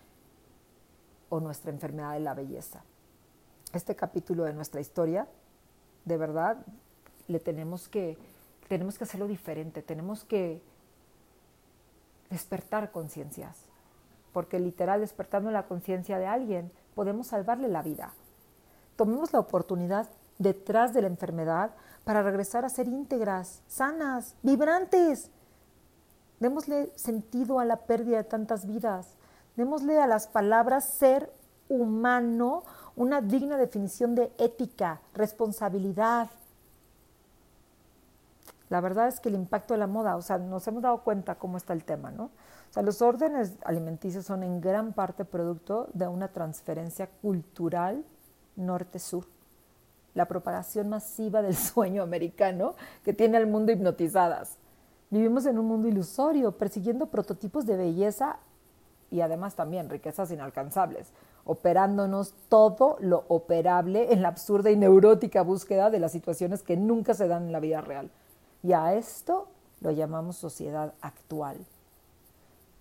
o 1.29 1.39
nuestra 1.39 1.71
enfermedad 1.71 2.13
de 2.13 2.19
la 2.19 2.33
belleza. 2.33 2.83
Este 3.73 3.95
capítulo 3.95 4.43
de 4.45 4.53
nuestra 4.53 4.81
historia, 4.81 5.27
de 6.05 6.17
verdad, 6.17 6.57
le 7.27 7.39
tenemos 7.39 7.89
que, 7.89 8.17
tenemos 8.67 8.97
que 8.97 9.03
hacerlo 9.03 9.27
diferente, 9.27 9.81
tenemos 9.81 10.23
que 10.23 10.61
despertar 12.29 12.91
conciencias, 12.91 13.57
porque 14.33 14.59
literal 14.59 15.01
despertando 15.01 15.51
la 15.51 15.67
conciencia 15.67 16.17
de 16.17 16.27
alguien 16.27 16.71
podemos 16.95 17.27
salvarle 17.27 17.67
la 17.67 17.81
vida. 17.81 18.13
Tomemos 18.95 19.33
la 19.33 19.39
oportunidad 19.39 20.07
detrás 20.39 20.93
de 20.93 21.01
la 21.01 21.07
enfermedad 21.07 21.71
para 22.03 22.23
regresar 22.23 22.63
a 22.63 22.69
ser 22.69 22.87
íntegras, 22.87 23.61
sanas, 23.67 24.35
vibrantes, 24.43 25.29
Démosle 26.39 26.91
sentido 26.95 27.59
a 27.59 27.65
la 27.65 27.77
pérdida 27.77 28.17
de 28.17 28.23
tantas 28.23 28.65
vidas. 28.65 29.15
Démosle 29.55 29.99
a 29.99 30.07
las 30.07 30.27
palabras 30.27 30.85
ser 30.85 31.31
humano 31.69 32.63
una 32.95 33.21
digna 33.21 33.57
definición 33.57 34.15
de 34.15 34.31
ética, 34.37 35.01
responsabilidad. 35.13 36.29
La 38.69 38.81
verdad 38.81 39.07
es 39.07 39.19
que 39.19 39.29
el 39.29 39.35
impacto 39.35 39.73
de 39.73 39.79
la 39.79 39.87
moda, 39.87 40.15
o 40.17 40.21
sea, 40.21 40.37
nos 40.37 40.67
hemos 40.67 40.81
dado 40.81 41.03
cuenta 41.03 41.35
cómo 41.35 41.57
está 41.57 41.73
el 41.73 41.85
tema, 41.85 42.11
¿no? 42.11 42.25
O 42.25 42.73
sea, 42.73 42.83
los 42.83 43.01
órdenes 43.01 43.53
alimenticios 43.63 44.25
son 44.25 44.43
en 44.43 44.59
gran 44.59 44.93
parte 44.93 45.23
producto 45.23 45.87
de 45.93 46.07
una 46.07 46.27
transferencia 46.27 47.07
cultural 47.21 48.03
norte-sur. 48.57 49.25
La 50.13 50.27
propagación 50.27 50.89
masiva 50.89 51.41
del 51.41 51.55
sueño 51.55 52.03
americano 52.03 52.75
que 53.03 53.13
tiene 53.13 53.37
al 53.37 53.47
mundo 53.47 53.71
hipnotizadas. 53.71 54.57
Vivimos 55.09 55.45
en 55.45 55.57
un 55.57 55.67
mundo 55.67 55.87
ilusorio, 55.87 56.51
persiguiendo 56.51 57.07
prototipos 57.07 57.65
de 57.65 57.77
belleza 57.77 58.39
y 59.09 59.21
además 59.21 59.55
también 59.55 59.89
riquezas 59.89 60.31
inalcanzables, 60.31 61.13
operándonos 61.45 62.33
todo 62.49 62.97
lo 62.99 63.23
operable 63.29 64.11
en 64.11 64.21
la 64.21 64.27
absurda 64.27 64.69
y 64.69 64.75
neurótica 64.75 65.43
búsqueda 65.43 65.89
de 65.89 65.99
las 65.99 66.11
situaciones 66.11 66.61
que 66.61 66.75
nunca 66.75 67.13
se 67.13 67.27
dan 67.27 67.45
en 67.45 67.51
la 67.53 67.61
vida 67.61 67.79
real. 67.79 68.11
Y 68.63 68.73
a 68.73 68.95
esto 68.95 69.47
lo 69.79 69.91
llamamos 69.91 70.35
sociedad 70.35 70.93
actual. 70.99 71.57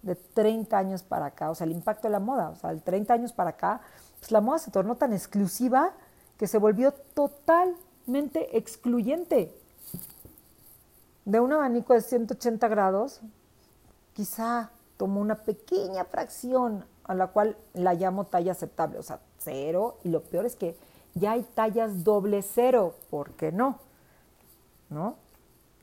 De 0.02 0.16
30 0.16 0.76
años 0.76 1.02
para 1.04 1.26
acá, 1.26 1.50
o 1.50 1.54
sea, 1.54 1.66
el 1.66 1.73
impacto 1.73 2.09
de 2.09 2.12
la 2.12 2.21
moda, 2.21 2.50
o 2.50 2.56
sea, 2.56 2.75
de 2.75 2.80
30 2.80 3.14
años 3.14 3.33
para 3.33 3.50
acá, 3.50 3.80
pues 4.18 4.33
la 4.33 4.40
moda 4.40 4.59
se 4.59 4.73
tornó 4.73 4.97
tan 4.97 5.12
exclusiva 5.12 5.92
que 6.37 6.49
se 6.49 6.59
volvió 6.59 6.92
totalmente 6.92 8.56
excluyente. 8.56 9.54
De 11.26 11.40
un 11.40 11.52
abanico 11.52 11.92
de 11.92 12.00
180 12.00 12.68
grados, 12.68 13.21
quizá 14.12 14.71
tomó 14.97 15.21
una 15.21 15.35
pequeña 15.35 16.04
fracción 16.04 16.85
a 17.02 17.14
la 17.14 17.26
cual 17.26 17.56
la 17.75 17.95
llamo 17.95 18.25
talla 18.25 18.52
aceptable, 18.52 18.99
o 18.99 19.02
sea, 19.02 19.18
cero, 19.38 19.99
y 20.04 20.09
lo 20.09 20.23
peor 20.23 20.47
es 20.47 20.54
que 20.54 20.76
ya 21.14 21.33
hay 21.33 21.42
tallas 21.42 22.04
doble 22.04 22.42
cero, 22.42 22.95
¿por 23.11 23.33
qué 23.33 23.50
no? 23.50 23.80
¿No? 24.88 25.16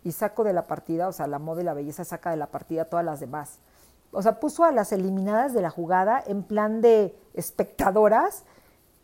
Y 0.05 0.13
saco 0.13 0.45
de 0.45 0.53
la 0.53 0.65
partida, 0.65 1.09
o 1.09 1.11
sea, 1.11 1.27
la 1.27 1.39
moda 1.39 1.61
y 1.61 1.65
la 1.65 1.73
belleza 1.73 2.05
saca 2.05 2.31
de 2.31 2.37
la 2.37 2.47
partida 2.47 2.85
todas 2.85 3.05
las 3.05 3.19
demás. 3.19 3.59
O 4.13 4.21
sea, 4.21 4.39
puso 4.39 4.63
a 4.63 4.71
las 4.71 4.93
eliminadas 4.93 5.53
de 5.53 5.61
la 5.61 5.69
jugada 5.69 6.23
en 6.25 6.43
plan 6.43 6.79
de 6.79 7.17
espectadoras 7.33 8.45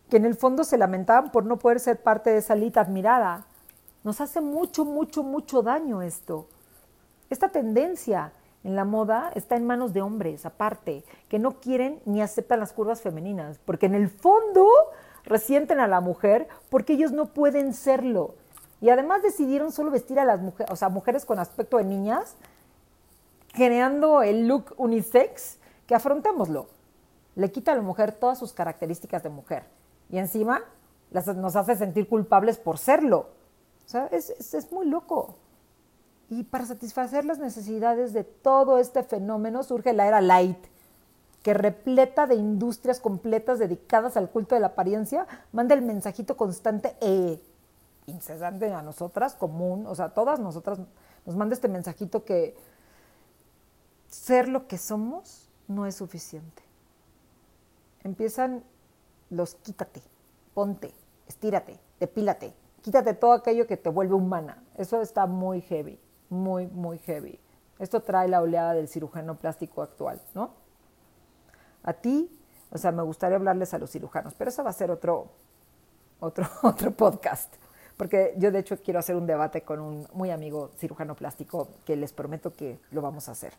que 0.10 0.16
en 0.16 0.26
el 0.26 0.36
fondo 0.36 0.64
se 0.64 0.78
lamentaban 0.78 1.32
por 1.32 1.46
no 1.46 1.60
poder 1.60 1.82
ser 1.82 2.02
parte 2.02 2.30
de 2.30 2.38
esa 2.38 2.54
elite 2.54 2.80
admirada. 2.80 3.46
Nos 4.04 4.22
hace 4.22 4.42
mucho, 4.42 4.86
mucho, 4.86 5.24
mucho 5.24 5.62
daño 5.62 6.02
esto. 6.02 6.48
Esta 7.30 7.50
tendencia 7.50 8.32
en 8.64 8.76
la 8.76 8.86
moda 8.86 9.32
está 9.36 9.56
en 9.56 9.66
manos 9.66 9.94
de 9.94 10.02
hombres, 10.02 10.46
aparte, 10.46 11.04
que 11.28 11.40
no 11.40 11.60
quieren 11.60 12.02
ni 12.06 12.22
aceptan 12.22 12.60
las 12.60 12.74
curvas 12.74 13.02
femeninas, 13.02 13.60
porque 13.66 13.86
en 13.86 13.96
el 13.96 14.10
fondo 14.10 14.68
resienten 15.26 15.80
a 15.80 15.88
la 15.88 16.02
mujer 16.02 16.48
porque 16.70 16.94
ellos 16.94 17.12
no 17.12 17.28
pueden 17.28 17.74
serlo. 17.74 18.36
Y 18.82 18.90
además 18.90 19.22
decidieron 19.22 19.72
solo 19.72 19.92
vestir 19.92 20.20
a 20.20 20.26
las 20.26 20.42
mujeres, 20.42 20.72
o 20.72 20.76
sea, 20.76 20.90
mujeres 20.90 21.26
con 21.26 21.40
aspecto 21.40 21.78
de 21.78 21.84
niñas, 21.84 22.36
creando 23.54 24.22
el 24.22 24.48
look 24.48 24.74
unisex, 24.78 25.58
que 25.86 25.96
afrontémoslo. 25.96 26.68
Le 27.36 27.52
quita 27.52 27.74
a 27.74 27.76
la 27.76 27.82
mujer 27.82 28.14
todas 28.14 28.38
sus 28.38 28.54
características 28.54 29.24
de 29.24 29.30
mujer. 29.30 29.64
Y 30.10 30.18
encima 30.18 30.62
las, 31.12 31.28
nos 31.28 31.56
hace 31.56 31.76
sentir 31.76 32.08
culpables 32.08 32.58
por 32.58 32.78
serlo. 32.78 33.28
O 33.90 33.92
sea, 33.92 34.06
es, 34.12 34.30
es, 34.54 34.72
muy 34.72 34.86
loco. 34.86 35.34
Y 36.30 36.44
para 36.44 36.64
satisfacer 36.68 37.26
las 37.26 37.40
necesidades 37.40 38.14
de 38.14 38.24
todo 38.24 38.78
este 38.78 39.02
fenómeno 39.02 39.64
surge 39.64 39.94
la 39.94 40.06
era 40.06 40.22
light, 40.22 40.60
que 41.42 41.56
repleta 41.56 42.28
de 42.28 42.36
industrias 42.36 43.00
completas 43.00 43.58
dedicadas 43.58 44.16
al 44.16 44.30
culto 44.30 44.54
de 44.54 44.62
la 44.62 44.68
apariencia, 44.68 45.26
manda 45.52 45.74
el 45.74 45.82
mensajito 45.82 46.38
constante 46.38 46.96
e 47.02 47.42
incesante 48.06 48.72
a 48.72 48.84
nosotras, 48.84 49.34
común, 49.34 49.88
o 49.88 49.96
sea, 49.96 50.10
todas 50.10 50.40
nosotras 50.40 50.78
nos 51.26 51.36
manda 51.36 51.56
este 51.56 51.68
mensajito 51.68 52.24
que 52.24 52.56
ser 54.08 54.50
lo 54.50 54.68
que 54.68 54.78
somos 54.78 55.50
no 55.68 55.88
es 55.88 55.96
suficiente. 55.96 56.62
Empiezan 58.04 58.64
los 59.32 59.56
quítate, 59.56 60.04
ponte, 60.54 60.94
estírate, 61.28 61.80
depílate, 62.00 62.54
quítate 62.90 63.14
todo 63.14 63.34
aquello 63.34 63.68
que 63.68 63.78
te 63.78 63.90
vuelve 63.90 64.16
humana. 64.16 64.64
Eso 64.76 65.02
está 65.02 65.26
muy 65.26 65.62
heavy 65.62 66.00
muy, 66.30 66.68
muy 66.68 67.00
heavy. 67.00 67.40
Esto 67.80 68.02
trae 68.02 68.28
la 68.28 68.42
oleada 68.42 68.74
del 68.74 68.88
cirujano 68.88 69.36
plástico 69.38 69.82
actual, 69.82 70.22
¿no? 70.34 70.52
A 71.84 71.94
ti, 71.94 72.30
o 72.72 72.78
sea, 72.78 72.92
me 72.92 73.04
gustaría 73.04 73.38
hablarles 73.38 73.74
a 73.74 73.80
los 73.80 73.92
cirujanos, 73.92 74.34
pero 74.36 74.50
eso 74.50 74.64
va 74.64 74.70
a 74.70 74.74
ser 74.74 74.92
otro, 74.92 75.28
otro, 76.20 76.46
otro 76.64 76.92
podcast, 76.92 77.54
porque 77.98 78.34
yo 78.38 78.52
de 78.52 78.60
hecho 78.60 78.78
quiero 78.78 79.00
hacer 79.00 79.16
un 79.16 79.26
debate 79.26 79.62
con 79.62 79.80
un 79.80 80.08
muy 80.14 80.32
amigo 80.32 80.72
cirujano 80.78 81.16
plástico 81.16 81.70
que 81.86 81.96
les 81.96 82.14
prometo 82.14 82.56
que 82.56 82.80
lo 82.92 83.02
vamos 83.02 83.30
a 83.30 83.32
hacer. 83.32 83.54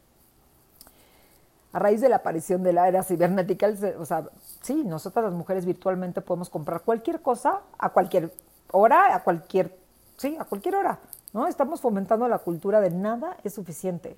A 1.73 1.79
raíz 1.79 2.01
de 2.01 2.09
la 2.09 2.17
aparición 2.17 2.65
de 2.65 2.73
la 2.73 2.89
era 2.89 3.03
cibernética, 3.05 3.73
o 3.99 4.05
sea, 4.05 4.29
sí, 4.61 4.83
nosotras 4.85 5.25
las 5.25 5.35
mujeres 5.35 5.65
virtualmente 5.65 6.21
podemos 6.21 6.51
comprar 6.51 6.83
cualquier 6.83 7.23
cosa 7.23 7.61
a 7.79 7.91
cualquier 7.91 8.33
hora, 8.73 9.15
a 9.15 9.23
cualquier, 9.23 9.79
sí, 10.17 10.37
a 10.39 10.45
cualquier 10.45 10.77
hora. 10.77 11.01
¿no? 11.33 11.47
Estamos 11.47 11.81
fomentando 11.81 12.29
la 12.29 12.39
cultura 12.39 12.81
de 12.81 12.91
nada 12.91 13.37
es 13.45 13.55
suficiente. 13.55 14.17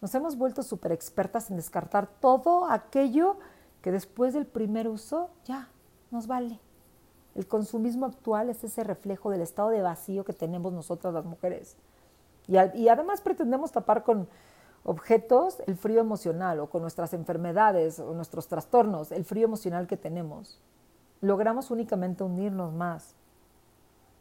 Nos 0.00 0.14
hemos 0.14 0.36
vuelto 0.36 0.62
súper 0.62 0.92
expertas 0.92 1.50
en 1.50 1.56
descartar 1.56 2.06
todo 2.06 2.70
aquello 2.70 3.36
que 3.82 3.92
después 3.92 4.34
del 4.34 4.46
primer 4.46 4.88
uso 4.88 5.30
ya 5.44 5.68
nos 6.10 6.26
vale. 6.26 6.58
El 7.34 7.46
consumismo 7.46 8.06
actual 8.06 8.50
es 8.50 8.64
ese 8.64 8.82
reflejo 8.82 9.30
del 9.30 9.42
estado 9.42 9.70
de 9.70 9.82
vacío 9.82 10.24
que 10.24 10.32
tenemos 10.32 10.72
nosotras 10.72 11.14
las 11.14 11.24
mujeres. 11.24 11.76
Y, 12.48 12.56
y 12.78 12.88
además 12.88 13.20
pretendemos 13.20 13.72
tapar 13.72 14.02
con 14.02 14.28
objetos 14.84 15.58
el 15.66 15.76
frío 15.76 16.00
emocional 16.00 16.60
o 16.60 16.70
con 16.70 16.82
nuestras 16.82 17.12
enfermedades 17.12 17.98
o 17.98 18.14
nuestros 18.14 18.48
trastornos, 18.48 19.12
el 19.12 19.24
frío 19.24 19.44
emocional 19.44 19.86
que 19.86 19.96
tenemos. 19.96 20.60
Logramos 21.20 21.70
únicamente 21.70 22.24
unirnos 22.24 22.72
más, 22.72 23.14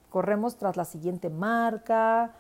Corremos 0.10 0.58
tras 0.58 0.78
la 0.78 0.86
siguiente 0.86 1.30
marca, 1.30 2.34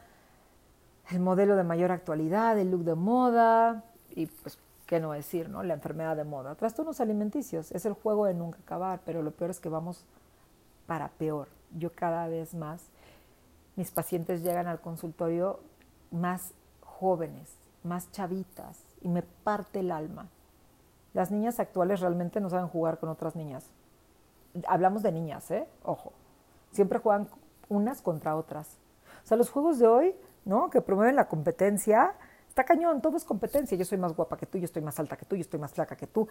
el 1.11 1.19
modelo 1.19 1.55
de 1.55 1.63
mayor 1.63 1.91
actualidad, 1.91 2.57
el 2.57 2.71
look 2.71 2.83
de 2.83 2.95
moda 2.95 3.83
y 4.11 4.25
pues 4.25 4.59
qué 4.85 4.99
no 4.99 5.11
decir, 5.11 5.49
¿no? 5.49 5.61
La 5.63 5.75
enfermedad 5.75 6.15
de 6.15 6.23
moda. 6.23 6.55
Trastornos 6.55 6.99
alimenticios, 6.99 7.71
es 7.71 7.85
el 7.85 7.93
juego 7.93 8.25
de 8.25 8.33
nunca 8.33 8.59
acabar, 8.59 9.01
pero 9.05 9.21
lo 9.21 9.31
peor 9.31 9.51
es 9.51 9.59
que 9.59 9.69
vamos 9.69 10.03
para 10.87 11.09
peor. 11.09 11.47
Yo 11.77 11.93
cada 11.93 12.27
vez 12.27 12.55
más, 12.55 12.81
mis 13.75 13.91
pacientes 13.91 14.41
llegan 14.41 14.67
al 14.67 14.81
consultorio 14.81 15.59
más 16.11 16.53
jóvenes, 16.81 17.55
más 17.83 18.11
chavitas 18.11 18.83
y 19.01 19.09
me 19.09 19.21
parte 19.21 19.81
el 19.81 19.91
alma. 19.91 20.27
Las 21.13 21.31
niñas 21.31 21.59
actuales 21.59 21.99
realmente 21.99 22.41
no 22.41 22.49
saben 22.49 22.67
jugar 22.67 22.99
con 22.99 23.09
otras 23.09 23.35
niñas. 23.35 23.65
Hablamos 24.67 25.03
de 25.03 25.11
niñas, 25.11 25.49
¿eh? 25.51 25.67
Ojo. 25.83 26.13
Siempre 26.71 26.99
juegan 26.99 27.27
unas 27.69 28.01
contra 28.01 28.35
otras. 28.35 28.77
O 29.23 29.27
sea, 29.27 29.37
los 29.37 29.49
juegos 29.49 29.79
de 29.79 29.87
hoy, 29.87 30.15
¿no? 30.45 30.69
Que 30.69 30.81
promueven 30.81 31.15
la 31.15 31.27
competencia, 31.27 32.15
está 32.47 32.63
cañón, 32.63 33.01
todo 33.01 33.15
es 33.15 33.23
competencia. 33.23 33.77
Yo 33.77 33.85
soy 33.85 33.97
más 33.97 34.15
guapa 34.15 34.37
que 34.37 34.45
tú, 34.45 34.57
yo 34.57 34.65
estoy 34.65 34.81
más 34.81 34.99
alta 34.99 35.15
que 35.15 35.25
tú, 35.25 35.35
yo 35.35 35.41
estoy 35.41 35.59
más 35.59 35.73
flaca 35.73 35.95
que 35.95 36.07
tú. 36.07 36.27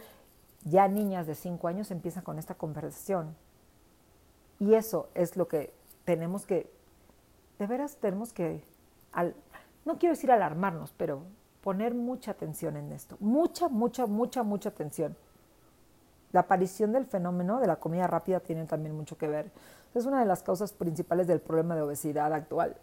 Ya 0.65 0.87
niñas 0.89 1.27
de 1.27 1.35
cinco 1.35 1.69
años 1.69 1.91
empiezan 1.91 2.25
con 2.25 2.39
esta 2.39 2.55
conversación. 2.55 3.37
Y 4.59 4.75
eso 4.75 5.09
es 5.15 5.37
lo 5.37 5.47
que 5.47 5.73
tenemos 6.05 6.47
que, 6.47 6.71
de 7.59 7.67
veras 7.67 7.97
tenemos 7.97 8.33
que, 8.33 8.65
al, 9.13 9.35
no 9.85 9.99
quiero 9.99 10.15
decir 10.15 10.33
alarmarnos, 10.33 10.93
pero 10.97 11.23
poner 11.63 11.95
mucha 11.95 12.33
atención 12.33 12.77
en 12.77 12.93
esto. 12.93 13.17
Mucha, 13.21 13.69
mucha, 13.69 14.07
mucha, 14.07 14.43
mucha 14.43 14.71
atención. 14.71 15.17
La 16.33 16.41
aparición 16.41 16.93
del 16.93 17.07
fenómeno 17.07 17.59
de 17.59 17.67
la 17.67 17.77
comida 17.77 18.07
rápida 18.07 18.41
tiene 18.41 18.67
también 18.67 18.95
mucho 18.95 19.17
que 19.17 19.29
ver. 19.29 19.51
Es 19.95 20.05
una 20.05 20.21
de 20.21 20.27
las 20.27 20.43
causas 20.43 20.73
principales 20.73 21.27
del 21.27 21.41
problema 21.41 21.75
de 21.75 21.83
obesidad 21.83 22.33
actual. 22.35 22.77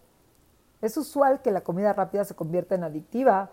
Es 0.82 0.98
usual 0.98 1.42
que 1.42 1.52
la 1.52 1.62
comida 1.62 1.94
rápida 1.94 2.25
se 2.25 2.36
convierta 2.36 2.75
en 2.75 2.84
adictiva, 2.84 3.50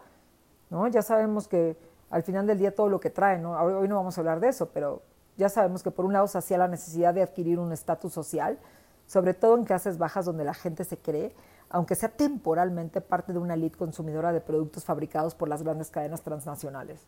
¿no? 0.70 0.88
Ya 0.88 1.02
sabemos 1.02 1.46
que 1.46 1.76
al 2.10 2.22
final 2.22 2.46
del 2.46 2.58
día 2.58 2.74
todo 2.74 2.88
lo 2.88 3.00
que 3.00 3.10
trae, 3.10 3.38
¿no? 3.38 3.52
Hoy 3.52 3.86
no 3.88 3.96
vamos 3.96 4.16
a 4.16 4.20
hablar 4.22 4.40
de 4.40 4.48
eso, 4.48 4.70
pero 4.70 5.02
ya 5.36 5.48
sabemos 5.48 5.82
que 5.82 5.90
por 5.90 6.06
un 6.06 6.14
lado 6.14 6.26
sacia 6.26 6.56
la 6.56 6.68
necesidad 6.68 7.12
de 7.12 7.22
adquirir 7.22 7.58
un 7.58 7.72
estatus 7.72 8.12
social, 8.12 8.58
sobre 9.06 9.34
todo 9.34 9.56
en 9.56 9.64
clases 9.64 9.98
bajas 9.98 10.24
donde 10.24 10.44
la 10.44 10.54
gente 10.54 10.84
se 10.84 10.96
cree, 10.96 11.34
aunque 11.68 11.94
sea 11.94 12.08
temporalmente 12.08 13.00
parte 13.02 13.32
de 13.32 13.38
una 13.38 13.54
elite 13.54 13.76
consumidora 13.76 14.32
de 14.32 14.40
productos 14.40 14.84
fabricados 14.84 15.34
por 15.34 15.48
las 15.48 15.62
grandes 15.62 15.90
cadenas 15.90 16.22
transnacionales 16.22 17.06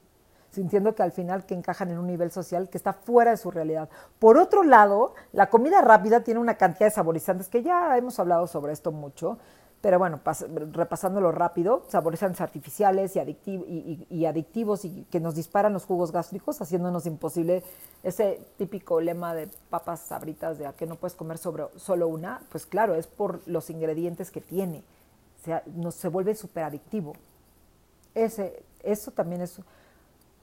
sintiendo 0.55 0.95
que 0.95 1.03
al 1.03 1.13
final 1.13 1.45
que 1.45 1.55
encajan 1.55 1.91
en 1.91 1.99
un 1.99 2.07
nivel 2.07 2.31
social 2.31 2.69
que 2.69 2.79
está 2.79 2.93
fuera 2.93 3.33
de 3.33 3.37
su 3.37 3.51
realidad. 3.51 3.89
Por 4.19 4.39
otro 4.39 4.63
lado, 4.63 5.15
la 5.33 5.51
comida 5.51 5.81
rápida 5.83 6.23
tiene 6.23 6.41
una 6.41 6.57
cantidad 6.57 6.87
de 6.87 6.95
saborizantes 6.95 7.49
que 7.49 7.63
ya 7.63 7.97
hemos 7.99 8.19
hablado 8.19 8.47
sobre 8.47 8.73
esto 8.73 8.93
mucho, 8.93 9.39
pero 9.85 9.99
bueno, 9.99 10.21
repasándolo 10.73 11.31
rápido, 11.31 11.85
saborizantes 11.89 12.41
artificiales 12.41 13.17
y, 13.17 14.07
y, 14.09 14.25
adictivos 14.25 14.87
y 14.87 15.05
que 15.11 15.21
nos 15.21 15.35
disparan 15.35 15.75
los 15.75 15.85
jugos 15.85 16.11
gástricos, 16.11 16.59
haciéndonos 16.63 17.05
imposible 17.05 17.63
ese 18.03 18.41
típico 18.57 18.99
lema 19.03 19.35
de 19.35 19.47
papas 19.69 20.01
sabritas 20.01 20.57
de 20.57 20.67
a 20.67 20.73
que 20.73 20.87
no 20.87 20.97
puedes 20.97 21.15
comer 21.15 21.37
sobre, 21.37 21.65
solo 21.77 22.09
una, 22.09 22.41
pues 22.49 22.65
claro, 22.65 22.95
es 22.95 23.07
por 23.07 23.47
los 23.47 23.69
ingredientes 23.69 24.31
que 24.31 24.41
tiene. 24.41 24.83
se, 25.43 25.61
nos, 25.75 25.97
se 25.97 26.09
vuelve 26.09 26.35
súper 26.35 26.65
adictivo. 26.65 27.13
Ese, 28.15 28.63
eso 28.83 29.11
también 29.11 29.43
es 29.43 29.61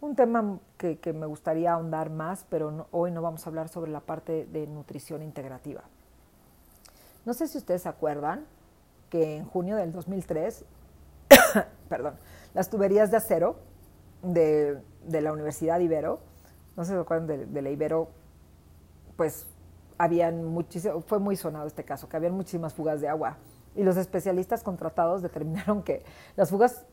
un 0.01 0.15
tema 0.15 0.59
que, 0.77 0.97
que 0.99 1.13
me 1.13 1.27
gustaría 1.27 1.73
ahondar 1.73 2.09
más, 2.09 2.45
pero 2.49 2.87
hoy 2.91 3.11
no 3.11 3.21
vamos 3.21 3.45
a 3.45 3.49
hablar 3.49 3.69
sobre 3.69 3.91
la 3.91 4.01
parte 4.01 4.45
de 4.45 4.67
nutrición 4.67 5.21
integrativa. 5.21 5.83
No 7.23 7.33
sé 7.33 7.47
si 7.47 7.59
ustedes 7.59 7.83
se 7.83 7.89
acuerdan 7.89 8.45
que 9.09 9.37
en 9.37 9.45
junio 9.45 9.75
del 9.75 9.91
2003, 9.91 10.65
perdón, 11.89 12.15
las 12.53 12.69
tuberías 12.69 13.11
de 13.11 13.17
acero 13.17 13.57
de, 14.23 14.81
de, 15.05 15.21
la 15.21 15.31
Universidad 15.31 15.79
Ibero, 15.79 16.19
no 16.75 16.83
sé 16.83 16.91
si 16.91 16.95
se 16.95 17.01
acuerdan 17.01 17.27
de, 17.27 17.45
de 17.45 17.61
la 17.61 17.69
Ibero, 17.69 18.09
pues 19.17 19.45
habían 19.99 20.43
muchísimo, 20.45 21.01
fue 21.01 21.19
muy 21.19 21.35
sonado 21.35 21.67
este 21.67 21.83
caso, 21.83 22.09
que 22.09 22.17
habían 22.17 22.33
muchísimas 22.33 22.73
fugas 22.73 23.01
de 23.01 23.07
agua. 23.07 23.37
Y 23.75 23.83
los 23.83 23.97
especialistas 23.97 24.63
contratados 24.63 25.21
determinaron 25.21 25.83
que 25.83 26.03
las 26.35 26.49
fugas 26.49 26.85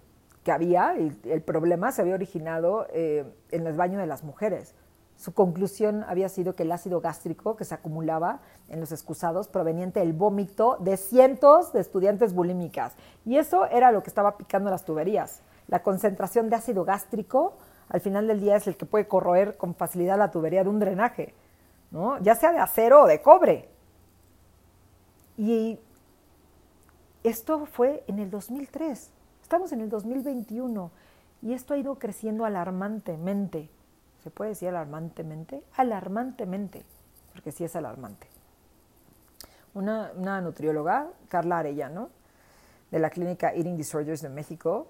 que 0.48 0.52
había, 0.52 0.94
el, 0.96 1.20
el 1.24 1.42
problema 1.42 1.92
se 1.92 2.00
había 2.00 2.14
originado 2.14 2.86
eh, 2.94 3.30
en 3.50 3.66
el 3.66 3.74
baño 3.74 3.98
de 3.98 4.06
las 4.06 4.24
mujeres. 4.24 4.74
Su 5.18 5.34
conclusión 5.34 6.06
había 6.08 6.30
sido 6.30 6.54
que 6.54 6.62
el 6.62 6.72
ácido 6.72 7.02
gástrico 7.02 7.54
que 7.54 7.66
se 7.66 7.74
acumulaba 7.74 8.40
en 8.70 8.80
los 8.80 8.90
excusados 8.90 9.46
proveniente 9.46 10.00
del 10.00 10.14
vómito 10.14 10.78
de 10.80 10.96
cientos 10.96 11.74
de 11.74 11.80
estudiantes 11.80 12.32
bulímicas. 12.32 12.94
Y 13.26 13.36
eso 13.36 13.66
era 13.66 13.92
lo 13.92 14.02
que 14.02 14.08
estaba 14.08 14.38
picando 14.38 14.70
las 14.70 14.86
tuberías. 14.86 15.42
La 15.66 15.82
concentración 15.82 16.48
de 16.48 16.56
ácido 16.56 16.82
gástrico 16.86 17.58
al 17.90 18.00
final 18.00 18.26
del 18.26 18.40
día 18.40 18.56
es 18.56 18.66
el 18.66 18.78
que 18.78 18.86
puede 18.86 19.06
corroer 19.06 19.58
con 19.58 19.74
facilidad 19.74 20.16
la 20.16 20.30
tubería 20.30 20.64
de 20.64 20.70
un 20.70 20.78
drenaje, 20.78 21.34
¿no? 21.90 22.18
ya 22.22 22.36
sea 22.36 22.52
de 22.52 22.58
acero 22.58 23.02
o 23.02 23.06
de 23.06 23.20
cobre. 23.20 23.68
Y 25.36 25.78
esto 27.22 27.66
fue 27.66 28.02
en 28.06 28.18
el 28.18 28.30
2003. 28.30 29.17
Estamos 29.48 29.72
en 29.72 29.80
el 29.80 29.88
2021 29.88 30.90
y 31.40 31.54
esto 31.54 31.72
ha 31.72 31.78
ido 31.78 31.98
creciendo 31.98 32.44
alarmantemente. 32.44 33.70
¿Se 34.22 34.30
puede 34.30 34.50
decir 34.50 34.68
alarmantemente? 34.68 35.64
Alarmantemente, 35.74 36.84
porque 37.32 37.50
sí 37.50 37.64
es 37.64 37.74
alarmante. 37.74 38.26
Una, 39.72 40.12
nutrióloga, 40.42 41.08
Carla 41.28 41.60
Arellano, 41.60 42.10
de 42.90 42.98
la 42.98 43.08
clínica 43.08 43.54
Eating 43.54 43.78
Disorders 43.78 44.20
de 44.20 44.28
México, 44.28 44.88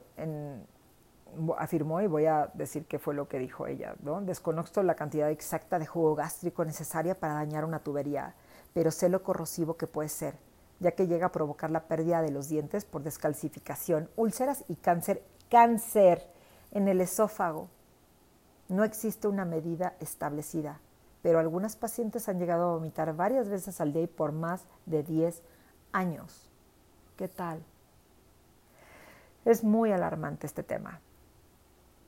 afirmó, 1.56 2.00
y 2.00 2.08
voy 2.08 2.26
a 2.26 2.50
decir 2.52 2.84
qué 2.86 2.98
fue 2.98 3.14
lo 3.14 3.28
que 3.28 3.38
dijo 3.38 3.68
ella, 3.68 3.94
¿no? 4.02 4.20
desconozco 4.22 4.82
la 4.82 4.96
cantidad 4.96 5.30
exacta 5.30 5.78
de 5.78 5.86
jugo 5.86 6.16
gástrico 6.16 6.64
necesaria 6.64 7.14
para 7.14 7.34
dañar 7.34 7.64
una 7.64 7.78
tubería, 7.78 8.34
pero 8.74 8.90
sé 8.90 9.08
lo 9.08 9.22
corrosivo 9.22 9.76
que 9.76 9.86
puede 9.86 10.08
ser, 10.08 10.34
ya 10.80 10.92
que 10.92 11.06
llega 11.06 11.26
a 11.26 11.32
provocar 11.32 11.70
la 11.70 11.84
pérdida 11.84 12.22
de 12.22 12.30
los 12.30 12.48
dientes 12.48 12.84
por 12.84 13.02
descalcificación, 13.02 14.08
úlceras 14.16 14.64
y 14.68 14.76
cáncer, 14.76 15.22
cáncer 15.50 16.26
en 16.72 16.88
el 16.88 17.00
esófago. 17.00 17.68
No 18.68 18.84
existe 18.84 19.28
una 19.28 19.44
medida 19.44 19.94
establecida, 20.00 20.80
pero 21.22 21.38
algunas 21.38 21.76
pacientes 21.76 22.28
han 22.28 22.38
llegado 22.38 22.68
a 22.68 22.74
vomitar 22.74 23.14
varias 23.16 23.48
veces 23.48 23.80
al 23.80 23.92
día 23.92 24.06
por 24.06 24.32
más 24.32 24.66
de 24.86 25.02
10 25.02 25.42
años. 25.92 26.48
¿Qué 27.16 27.28
tal? 27.28 27.62
Es 29.44 29.64
muy 29.64 29.90
alarmante 29.90 30.46
este 30.46 30.62
tema, 30.62 31.00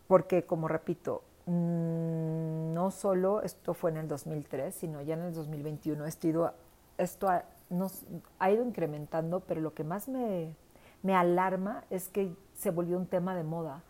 porque 0.06 0.44
como 0.44 0.68
repito, 0.68 1.22
mm, 1.46 2.72
no 2.74 2.90
solo 2.90 3.42
esto 3.42 3.74
fue 3.74 3.90
en 3.90 3.96
el 3.96 4.08
2003, 4.08 4.74
sino 4.74 5.00
ya 5.00 5.14
en 5.14 5.22
el 5.22 5.34
2021 5.34 6.04
esto, 6.04 6.52
esto 6.98 7.28
ha, 7.28 7.44
nos, 7.70 8.04
ha 8.38 8.50
ido 8.50 8.64
incrementando, 8.64 9.40
pero 9.40 9.60
lo 9.60 9.74
que 9.74 9.84
más 9.84 10.08
me, 10.08 10.54
me 11.02 11.14
alarma 11.14 11.84
es 11.90 12.08
que 12.08 12.34
se 12.54 12.70
volvió 12.70 12.98
un 12.98 13.06
tema 13.06 13.34
de 13.34 13.44
moda, 13.44 13.82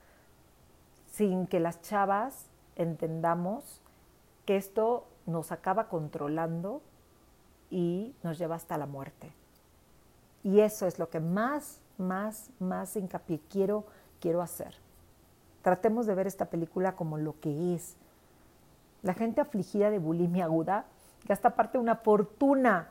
sin 1.10 1.46
que 1.46 1.58
las 1.58 1.82
chavas 1.82 2.46
entendamos 2.76 3.80
que 4.44 4.56
esto 4.56 5.06
nos 5.26 5.52
acaba 5.52 5.88
controlando 5.88 6.82
y 7.70 8.14
nos 8.23 8.38
lleva 8.38 8.56
hasta 8.56 8.78
la 8.78 8.86
muerte. 8.86 9.32
Y 10.43 10.60
eso 10.60 10.86
es 10.86 10.99
lo 10.99 11.10
que 11.10 11.21
más, 11.21 11.80
más, 11.99 12.50
más 12.58 12.97
hincapié 12.97 13.40
quiero, 13.50 13.84
quiero 14.21 14.40
hacer. 14.43 14.75
Tratemos 15.62 16.06
de 16.06 16.14
ver 16.14 16.26
esta 16.26 16.47
película 16.47 16.97
como 16.97 17.19
lo 17.19 17.38
que 17.40 17.75
es. 17.75 17.97
La 19.02 19.14
gente 19.14 19.40
afligida 19.40 19.90
de 19.90 19.99
bulimia 19.99 20.45
aguda 20.45 20.86
gasta 21.26 21.49
aparte 21.49 21.78
una 21.78 21.97
fortuna. 21.97 22.88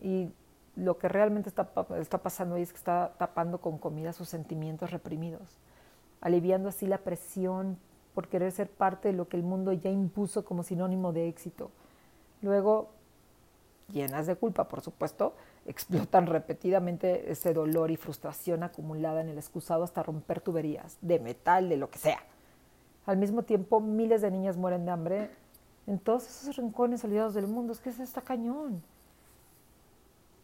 Y 0.00 0.32
lo 0.76 0.98
que 0.98 1.08
realmente 1.08 1.48
está, 1.48 1.70
está 1.98 2.18
pasando 2.18 2.54
ahí 2.54 2.62
es 2.62 2.72
que 2.72 2.78
está 2.78 3.12
tapando 3.18 3.60
con 3.60 3.78
comida 3.78 4.12
sus 4.12 4.28
sentimientos 4.28 4.90
reprimidos, 4.90 5.58
aliviando 6.20 6.68
así 6.68 6.86
la 6.86 6.98
presión 6.98 7.78
por 8.14 8.28
querer 8.28 8.52
ser 8.52 8.68
parte 8.68 9.08
de 9.08 9.14
lo 9.14 9.28
que 9.28 9.36
el 9.36 9.42
mundo 9.42 9.72
ya 9.72 9.90
impuso 9.90 10.44
como 10.44 10.62
sinónimo 10.62 11.12
de 11.12 11.28
éxito. 11.28 11.70
Luego, 12.42 12.90
llenas 13.92 14.26
de 14.26 14.36
culpa, 14.36 14.68
por 14.68 14.80
supuesto, 14.80 15.34
explotan 15.66 16.26
repetidamente 16.26 17.30
ese 17.30 17.52
dolor 17.52 17.90
y 17.90 17.96
frustración 17.96 18.62
acumulada 18.62 19.20
en 19.20 19.28
el 19.28 19.38
excusado 19.38 19.84
hasta 19.84 20.02
romper 20.02 20.40
tuberías, 20.40 20.96
de 21.00 21.18
metal, 21.18 21.68
de 21.68 21.76
lo 21.76 21.90
que 21.90 21.98
sea. 21.98 22.20
Al 23.06 23.16
mismo 23.16 23.42
tiempo, 23.42 23.80
miles 23.80 24.22
de 24.22 24.30
niñas 24.30 24.56
mueren 24.56 24.84
de 24.84 24.90
hambre 24.90 25.30
en 25.86 25.98
todos 25.98 26.26
esos 26.26 26.56
rincones 26.56 27.04
olvidados 27.04 27.34
del 27.34 27.46
mundo. 27.46 27.72
Es 27.72 27.80
que 27.80 27.92
cañón. 28.22 28.82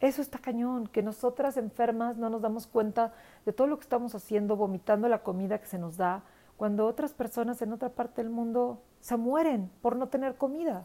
Eso 0.01 0.21
está 0.21 0.39
cañón, 0.39 0.89
que 0.89 1.03
nosotras 1.03 1.57
enfermas 1.57 2.19
no 2.19 2.29
nos 2.29 2.43
damos 2.43 2.67
cuenta 2.67 3.15
de 3.47 3.53
todo 3.53 3.67
lo 3.67 3.79
que 3.79 3.85
estamos 3.85 4.15
haciendo, 4.15 4.57
vomitando 4.57 5.09
la 5.09 5.23
comida 5.23 5.59
que 5.59 5.67
se 5.67 5.79
nos 5.79 5.97
da, 5.97 6.23
cuando 6.57 6.87
otras 6.87 7.15
personas 7.15 7.63
en 7.63 7.73
otra 7.73 7.91
parte 7.91 8.23
del 8.23 8.31
mundo 8.31 8.83
se 9.01 9.17
mueren 9.17 9.71
por 9.81 9.97
no 9.97 10.09
tener 10.09 10.37
comida. 10.37 10.85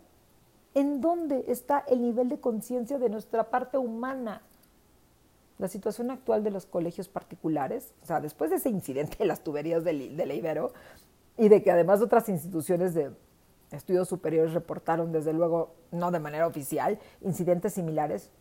¿En 0.74 1.02
dónde 1.02 1.46
está 1.48 1.80
el 1.80 2.02
nivel 2.02 2.30
de 2.30 2.40
conciencia 2.40 2.98
de 2.98 3.10
nuestra 3.10 3.50
parte 3.50 3.78
humana? 3.78 4.42
La 5.58 5.68
situación 5.68 6.10
actual 6.10 6.44
de 6.44 6.52
los 6.52 6.66
colegios 6.66 7.10
particulares, 7.10 7.94
o 8.02 8.06
sea, 8.06 8.22
después 8.22 8.50
de 8.50 8.56
ese 8.58 8.70
incidente 8.70 9.18
de 9.18 9.26
las 9.26 9.44
tuberías 9.44 9.84
de, 9.84 10.10
de 10.10 10.26
la 10.26 10.34
Ibero 10.34 10.72
y 11.38 11.50
de 11.50 11.62
que 11.62 11.72
además 11.72 12.02
otras 12.02 12.30
instituciones 12.30 12.94
de 12.94 13.12
estudios 13.72 14.08
superiores 14.08 14.54
reportaron, 14.54 15.12
desde 15.12 15.34
luego, 15.34 15.74
no 15.92 16.12
de 16.12 16.20
manera 16.20 16.48
oficial, 16.48 17.00
incidentes 17.22 17.74
similares, 17.74 18.32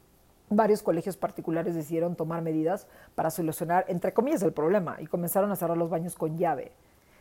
varios 0.50 0.82
colegios 0.82 1.16
particulares 1.16 1.74
decidieron 1.74 2.16
tomar 2.16 2.42
medidas 2.42 2.86
para 3.14 3.30
solucionar, 3.30 3.84
entre 3.88 4.12
comillas, 4.12 4.42
el 4.42 4.52
problema 4.52 4.96
y 5.00 5.06
comenzaron 5.06 5.50
a 5.50 5.56
cerrar 5.56 5.78
los 5.78 5.88
baños 5.88 6.16
con 6.16 6.36
llave. 6.36 6.72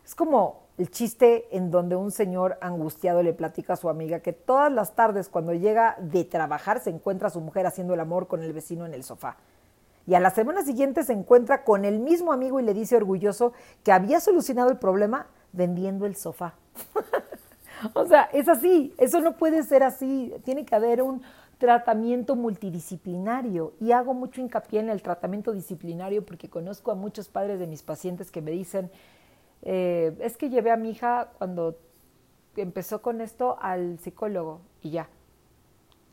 Es 0.04 0.16
como 0.16 0.64
el 0.80 0.90
chiste 0.90 1.56
en 1.56 1.70
donde 1.70 1.96
un 1.96 2.12
señor 2.12 2.58
angustiado 2.62 3.22
le 3.22 3.34
platica 3.34 3.74
a 3.74 3.78
su 3.78 3.90
amiga 3.90 4.22
que 4.22 4.34
todas 4.34 4.72
las 4.72 4.96
tardes 4.96 5.30
cuando 5.30 5.54
llega 5.54 5.96
de 6.00 6.26
trabajar 6.26 6.80
se 6.80 6.90
encuentra 6.90 7.28
a 7.28 7.32
su 7.32 7.40
mujer 7.42 7.68
haciendo 7.68 7.94
el 7.94 8.00
amor 8.00 8.28
con 8.28 8.42
el 8.42 8.52
vecino 8.52 8.88
en 8.88 8.96
el 8.96 9.04
sofá. 9.04 9.38
Y 10.08 10.16
a 10.16 10.20
la 10.20 10.32
semana 10.32 10.64
siguiente 10.64 11.04
se 11.04 11.14
encuentra 11.14 11.64
con 11.64 11.86
el 11.86 12.00
mismo 12.00 12.34
amigo 12.34 12.60
y 12.60 12.64
le 12.64 12.74
dice 12.74 12.96
orgulloso 12.96 13.54
que 13.84 13.92
había 13.92 14.20
solucionado 14.20 14.72
el 14.72 14.78
problema 14.78 15.28
vendiendo 15.52 16.08
el 16.08 16.16
sofá. 16.16 16.56
o 17.94 18.08
sea, 18.08 18.24
es 18.34 18.50
así, 18.50 18.96
eso 18.98 19.22
no 19.22 19.38
puede 19.38 19.62
ser 19.62 19.84
así, 19.84 20.34
tiene 20.44 20.66
que 20.66 20.74
haber 20.74 21.04
un 21.04 21.22
tratamiento 21.60 22.36
multidisciplinario 22.36 23.74
y 23.80 23.92
hago 23.92 24.14
mucho 24.14 24.42
hincapié 24.42 24.80
en 24.80 24.90
el 24.90 25.04
tratamiento 25.04 25.52
disciplinario 25.52 26.26
porque 26.26 26.50
conozco 26.50 26.92
a 26.92 26.96
muchos 26.96 27.28
padres 27.28 27.60
de 27.60 27.68
mis 27.68 27.84
pacientes 27.84 28.32
que 28.32 28.42
me 28.42 28.52
dicen, 28.52 28.90
eh, 29.62 30.18
es 30.22 30.38
que 30.38 30.50
llevé 30.50 30.72
a 30.72 30.78
mi 30.78 30.92
hija 30.92 31.34
cuando 31.38 31.78
empezó 32.56 33.02
con 33.02 33.20
esto 33.20 33.58
al 33.62 34.00
psicólogo 34.00 34.62
y 34.82 34.92
ya. 34.92 35.10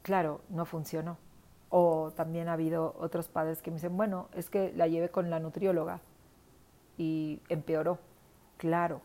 Claro, 0.02 0.40
no 0.50 0.66
funcionó. 0.66 1.16
O 1.68 2.12
también 2.14 2.48
ha 2.48 2.54
habido 2.54 2.96
otros 2.98 3.28
padres 3.28 3.62
que 3.62 3.70
me 3.70 3.76
dicen, 3.76 3.96
bueno, 3.96 4.28
es 4.34 4.50
que 4.50 4.72
la 4.74 4.88
llevé 4.88 5.10
con 5.10 5.30
la 5.30 5.38
nutrióloga 5.38 6.00
y 6.98 7.40
empeoró. 7.48 7.98
Claro, 8.56 9.00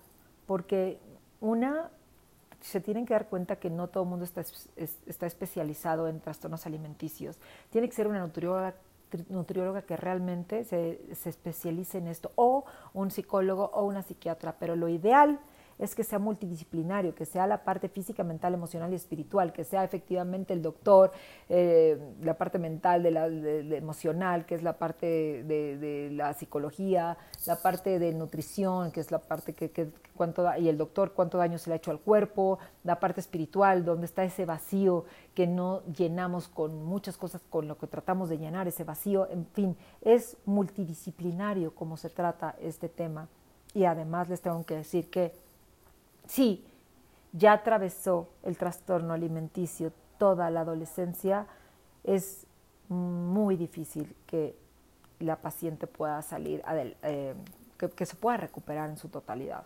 porque 0.48 1.00
una, 1.40 1.92
se 2.62 2.80
tienen 2.80 3.06
que 3.06 3.13
dar 3.13 3.28
cuenta 3.28 3.58
que 3.58 3.69
no 3.69 3.88
todo 3.88 4.04
el 4.04 4.10
mundo 4.10 4.26
está, 4.26 4.43
está 4.78 5.26
especializado 5.26 6.08
en 6.08 6.19
trastornos 6.19 6.65
alimenticios. 6.65 7.39
Tiene 7.69 7.89
que 7.89 7.95
ser 7.95 8.08
una 8.08 8.19
nutrióloga 8.19 8.76
nutrióloga 9.30 9.82
que 9.82 9.97
realmente 9.97 10.63
se, 10.63 11.02
se 11.15 11.30
especialice 11.30 11.97
en 11.97 12.08
esto, 12.08 12.32
o 12.36 12.65
un 12.93 13.12
psicólogo 13.12 13.69
o 13.74 13.84
una 13.84 14.04
psiquiatra, 14.04 14.56
pero 14.58 14.76
lo 14.76 14.88
ideal 14.88 15.39
es 15.82 15.96
que 15.96 16.04
sea 16.04 16.20
multidisciplinario, 16.20 17.15
que 17.15 17.26
sea 17.26 17.48
la 17.48 17.63
parte 17.63 17.89
física, 17.89 18.24
mental, 18.24 18.54
emocional 18.54 18.94
y 18.94 18.96
espiritual, 18.96 19.52
que 19.52 19.63
sea 19.63 19.84
efectivamente 19.84 20.54
el 20.54 20.62
doctor, 20.62 21.12
eh, 21.50 22.00
la 22.22 22.38
parte 22.38 22.60
mental, 22.60 23.02
de 23.02 23.10
la 23.10 23.26
emocional, 23.26 24.46
que 24.46 24.54
es 24.54 24.62
la 24.62 24.78
parte 24.78 25.44
de, 25.44 26.10
la 26.13 26.34
psicología, 26.36 27.17
la 27.48 27.56
parte 27.56 27.98
de 27.98 28.13
nutrición, 28.13 28.91
que 28.91 29.00
es 29.00 29.10
la 29.10 29.20
parte 29.20 29.54
que, 29.54 29.89
cuánto 30.15 30.46
y 30.58 30.70
el 30.70 30.78
doctor 30.78 31.13
cuánto 31.13 31.39
daño 31.39 31.58
se 31.58 31.72
le 31.72 31.74
ha 31.74 31.78
hecho 31.78 31.89
al 31.89 32.00
cuerpo, 32.00 32.60
la 32.84 33.00
parte 33.00 33.20
espiritual, 33.20 33.84
donde 33.84 34.06
está 34.06 34.24
ese 34.24 34.46
vacío 34.46 35.06
que 35.34 35.48
no 35.48 35.82
llenamos 35.86 36.48
con 36.48 36.86
muchas 36.86 37.17
cosas 37.17 37.41
con 37.50 37.67
lo 37.67 37.80
que 37.80 37.88
tratamos 37.88 38.30
de 38.30 38.38
llenar 38.38 38.67
ese 38.67 38.84
vacío, 38.84 39.28
en 39.32 39.48
fin, 39.48 39.76
es 40.02 40.38
multidisciplinario 40.46 41.74
como 41.74 41.98
se 41.98 42.12
trata 42.12 42.56
este 42.62 42.88
tema. 42.88 43.28
Y 43.74 43.86
además 43.86 44.30
les 44.30 44.41
tengo 44.41 44.63
que 44.65 44.76
decir 44.76 45.10
que 45.10 45.34
sí, 46.32 46.65
ya 47.34 47.52
atravesó 47.52 48.30
el 48.44 48.58
trastorno 48.58 49.13
alimenticio 49.13 49.91
toda 50.17 50.50
la 50.50 50.62
adolescencia, 50.62 51.46
es 52.06 52.46
muy 52.88 53.58
difícil 53.58 54.15
que 54.28 54.56
la 55.20 55.36
paciente 55.36 55.88
pueda 55.88 56.22
salir, 56.22 56.63
eh, 57.04 57.36
que, 57.78 58.06
se 58.06 58.15
pueda 58.15 58.38
recuperar 58.38 58.89
en 58.89 58.98
su 58.98 59.10
totalidad. 59.10 59.63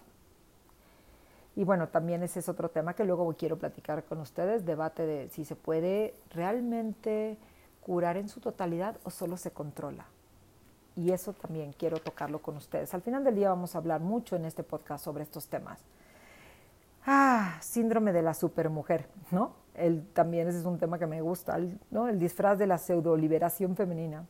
Y 1.56 1.64
bueno, 1.64 1.88
también 1.88 2.24
ese 2.24 2.40
es 2.40 2.50
otro 2.50 2.70
tema 2.70 2.96
que 2.96 3.06
luego 3.06 3.32
quiero 3.38 3.58
platicar 3.58 4.04
con 4.04 4.20
ustedes, 4.20 4.66
debate 4.66 5.06
de 5.06 5.30
si 5.30 5.46
se 5.46 5.56
puede 5.56 6.16
realmente 6.32 7.38
curar 7.82 8.18
en 8.18 8.28
su 8.28 8.40
totalidad 8.40 8.98
o 9.04 9.12
solo 9.12 9.38
se 9.38 9.52
controla. 9.52 10.06
Y 10.96 11.12
eso 11.12 11.34
también 11.34 11.74
quiero 11.74 12.00
tocarlo 12.00 12.42
con 12.42 12.58
ustedes. 12.58 12.94
Al 12.94 13.02
final 13.02 13.24
del 13.24 13.36
día 13.36 13.50
vamos 13.50 13.76
a 13.76 13.78
hablar 13.78 14.02
mucho 14.02 14.36
en 14.36 14.46
este 14.46 14.64
podcast 14.64 15.06
sobre 15.06 15.24
estos 15.24 15.48
temas. 15.48 15.80
Ah, 17.06 17.58
síndrome 17.62 18.12
de 18.14 18.22
la 18.22 18.34
supermujer, 18.34 19.08
¿no? 19.32 19.54
El, 19.76 20.08
también 20.08 20.48
ese 20.48 20.60
es 20.60 20.66
un 20.66 20.80
tema 20.80 20.98
que 20.98 21.06
me 21.06 21.22
gusta, 21.22 21.60
¿no? 21.92 22.08
El 22.08 22.18
disfraz 22.18 22.58
de 22.58 22.68
la 22.68 22.78
pseudo-liberación 22.78 23.76
femenina. 23.76 24.26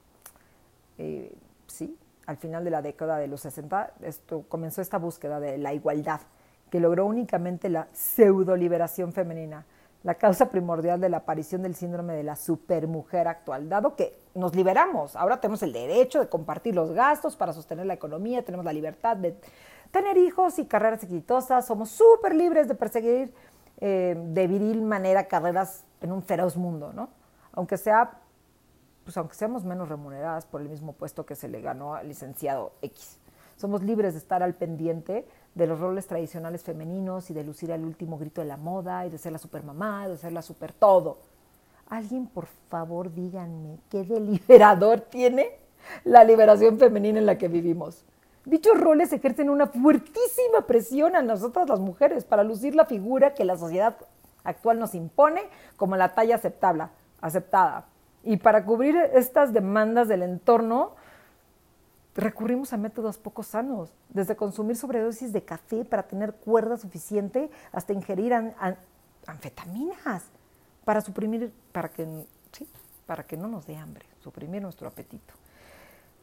Eh, 0.97 1.33
sí, 1.67 1.97
al 2.25 2.37
final 2.37 2.63
de 2.63 2.71
la 2.71 2.81
década 2.81 3.17
de 3.17 3.27
los 3.27 3.41
60 3.41 3.93
esto, 4.01 4.45
comenzó 4.49 4.81
esta 4.81 4.97
búsqueda 4.97 5.39
de 5.39 5.57
la 5.57 5.73
igualdad, 5.73 6.21
que 6.69 6.79
logró 6.79 7.05
únicamente 7.05 7.69
la 7.69 7.87
pseudo-liberación 7.93 9.13
femenina 9.13 9.65
la 10.05 10.13
causa 10.13 10.51
primordial 10.51 11.01
de 11.01 11.09
la 11.09 11.17
aparición 11.17 11.63
del 11.63 11.73
síndrome 11.73 12.13
de 12.13 12.21
la 12.21 12.35
supermujer 12.35 13.27
actual, 13.27 13.67
dado 13.67 13.95
que 13.95 14.19
nos 14.35 14.53
liberamos, 14.53 15.15
ahora 15.15 15.41
tenemos 15.41 15.63
el 15.63 15.73
derecho 15.73 16.19
de 16.19 16.29
compartir 16.29 16.75
los 16.75 16.91
gastos 16.91 17.35
para 17.35 17.53
sostener 17.53 17.87
la 17.87 17.95
economía, 17.95 18.45
tenemos 18.45 18.63
la 18.63 18.71
libertad 18.71 19.17
de 19.17 19.35
tener 19.95 20.17
hijos 20.17 20.59
y 20.59 20.65
carreras 20.65 21.01
exitosas, 21.03 21.65
somos 21.65 21.89
súper 21.89 22.35
libres 22.35 22.67
de 22.67 22.75
perseguir 22.75 23.33
eh, 23.79 24.13
de 24.33 24.47
viril 24.47 24.81
manera 24.81 25.29
carreras 25.29 25.85
en 26.01 26.11
un 26.11 26.21
feroz 26.21 26.57
mundo, 26.57 26.91
¿no? 26.91 27.07
Aunque 27.53 27.77
sea, 27.77 28.19
pues 29.05 29.15
aunque 29.15 29.35
seamos 29.35 29.63
menos 29.63 29.87
remuneradas 29.87 30.45
por 30.45 30.59
el 30.59 30.67
mismo 30.67 30.91
puesto 30.91 31.25
que 31.25 31.35
se 31.35 31.47
le 31.47 31.61
ganó 31.61 31.95
al 31.95 32.09
licenciado 32.09 32.73
X. 32.81 33.19
Somos 33.55 33.83
libres 33.83 34.15
de 34.15 34.19
estar 34.19 34.43
al 34.43 34.53
pendiente 34.53 35.25
de 35.53 35.65
los 35.65 35.79
roles 35.79 36.07
tradicionales 36.07 36.61
femeninos 36.61 37.29
y 37.29 37.33
de 37.33 37.45
lucir 37.45 37.71
el 37.71 37.85
último 37.85 38.17
grito 38.17 38.41
de 38.41 38.47
la 38.47 38.57
moda 38.57 39.05
y 39.05 39.09
de 39.09 39.17
ser 39.17 39.31
la 39.31 39.37
supermamá, 39.37 40.09
de 40.09 40.17
ser 40.17 40.33
la 40.33 40.41
super 40.41 40.73
todo. 40.73 41.19
Alguien, 41.87 42.27
por 42.27 42.47
favor, 42.69 43.13
díganme 43.13 43.79
qué 43.89 44.03
deliberador 44.03 44.99
tiene 45.09 45.51
la 46.03 46.25
liberación 46.25 46.79
femenina 46.79 47.17
en 47.17 47.25
la 47.25 47.37
que 47.37 47.47
vivimos. 47.47 48.03
Dichos 48.45 48.79
roles 48.79 49.11
ejercen 49.11 49.49
una 49.49 49.67
fuertísima 49.67 50.61
presión 50.67 51.15
a 51.15 51.21
nosotras 51.21 51.67
las 51.67 51.79
mujeres 51.79 52.25
para 52.25 52.43
lucir 52.43 52.75
la 52.75 52.85
figura 52.85 53.33
que 53.33 53.43
la 53.43 53.57
sociedad 53.57 53.97
actual 54.43 54.79
nos 54.79 54.93
impone 54.93 55.41
como 55.77 55.95
la 55.95 56.13
talla 56.13 56.35
aceptable, 56.35 56.87
aceptada. 57.21 57.85
Y 58.23 58.37
para 58.37 58.63
cubrir 58.63 58.95
estas 59.13 59.51
demandas 59.51 60.07
del 60.07 60.23
entorno, 60.23 60.93
recurrimos 62.15 62.71
a 62.71 62.77
métodos 62.77 63.17
poco 63.17 63.43
sanos, 63.43 63.91
desde 64.09 64.35
consumir 64.35 64.77
sobredosis 64.77 65.33
de 65.33 65.43
café 65.43 65.83
para 65.83 66.03
tener 66.03 66.33
cuerda 66.33 66.77
suficiente 66.77 67.49
hasta 67.71 67.93
ingerir 67.93 68.33
anfetaminas 69.25 70.23
para 70.85 71.01
suprimir, 71.01 71.51
para 71.71 71.89
que, 71.89 72.25
para 73.05 73.23
que 73.23 73.35
no 73.35 73.47
nos 73.47 73.65
dé 73.65 73.75
hambre, 73.75 74.05
suprimir 74.19 74.61
nuestro 74.61 74.87
apetito. 74.87 75.33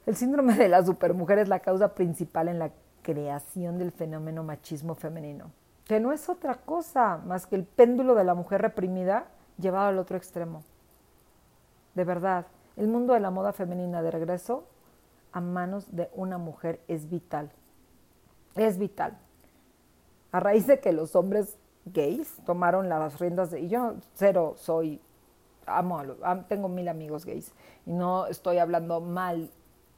El 0.04 0.16
síndrome 0.16 0.54
de 0.54 0.68
la 0.68 0.84
supermujer 0.84 1.38
es 1.38 1.48
la 1.48 1.60
causa 1.60 1.94
principal 1.94 2.48
en 2.48 2.58
la 2.58 2.72
creación 3.02 3.78
del 3.78 3.92
fenómeno 3.92 4.42
machismo 4.42 4.96
femenino, 4.96 5.52
que 5.84 6.00
no 6.00 6.12
es 6.12 6.28
otra 6.28 6.56
cosa 6.56 7.18
más 7.18 7.46
que 7.46 7.54
el 7.54 7.64
péndulo 7.64 8.14
de 8.14 8.24
la 8.24 8.34
mujer 8.34 8.62
reprimida 8.62 9.26
llevado 9.58 9.88
al 9.88 9.98
otro 9.98 10.16
extremo. 10.16 10.62
De 11.94 12.04
verdad, 12.04 12.46
el 12.76 12.88
mundo 12.88 13.14
de 13.14 13.20
la 13.20 13.30
moda 13.30 13.52
femenina 13.52 14.02
de 14.02 14.10
regreso 14.10 14.64
a 15.30 15.40
manos 15.40 15.94
de 15.94 16.10
una 16.14 16.36
mujer 16.36 16.80
es 16.88 17.08
vital. 17.08 17.52
Es 18.56 18.78
vital. 18.78 19.18
A 20.32 20.40
raíz 20.40 20.66
de 20.66 20.80
que 20.80 20.92
los 20.92 21.14
hombres 21.14 21.58
gays 21.84 22.38
tomaron 22.44 22.88
las 22.88 23.20
riendas 23.20 23.50
de... 23.50 23.60
Y 23.60 23.68
yo 23.68 23.94
cero 24.14 24.54
soy... 24.56 25.00
Amo 25.64 26.02
a 26.24 26.42
tengo 26.48 26.68
mil 26.68 26.88
amigos 26.88 27.24
gays 27.24 27.52
y 27.86 27.92
no 27.92 28.26
estoy 28.26 28.58
hablando 28.58 29.00
mal 29.00 29.48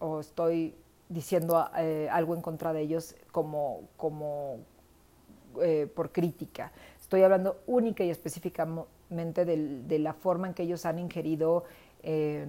o 0.05 0.21
estoy 0.21 0.75
diciendo 1.09 1.67
eh, 1.77 2.09
algo 2.11 2.35
en 2.35 2.43
contra 2.43 2.73
de 2.73 2.83
ellos 2.83 3.14
como, 3.33 3.88
como 3.97 4.59
eh, 5.62 5.90
por 5.95 6.12
crítica. 6.12 6.73
Estoy 7.01 7.23
hablando 7.23 7.61
única 7.67 8.05
y 8.05 8.11
específicamente 8.11 9.45
de, 9.45 9.99
la 9.99 10.12
forma 10.12 10.49
en 10.49 10.55
que 10.55 10.64
ellos 10.64 10.85
han 10.85 10.99
ingerido 10.99 11.64
eh, 12.03 12.47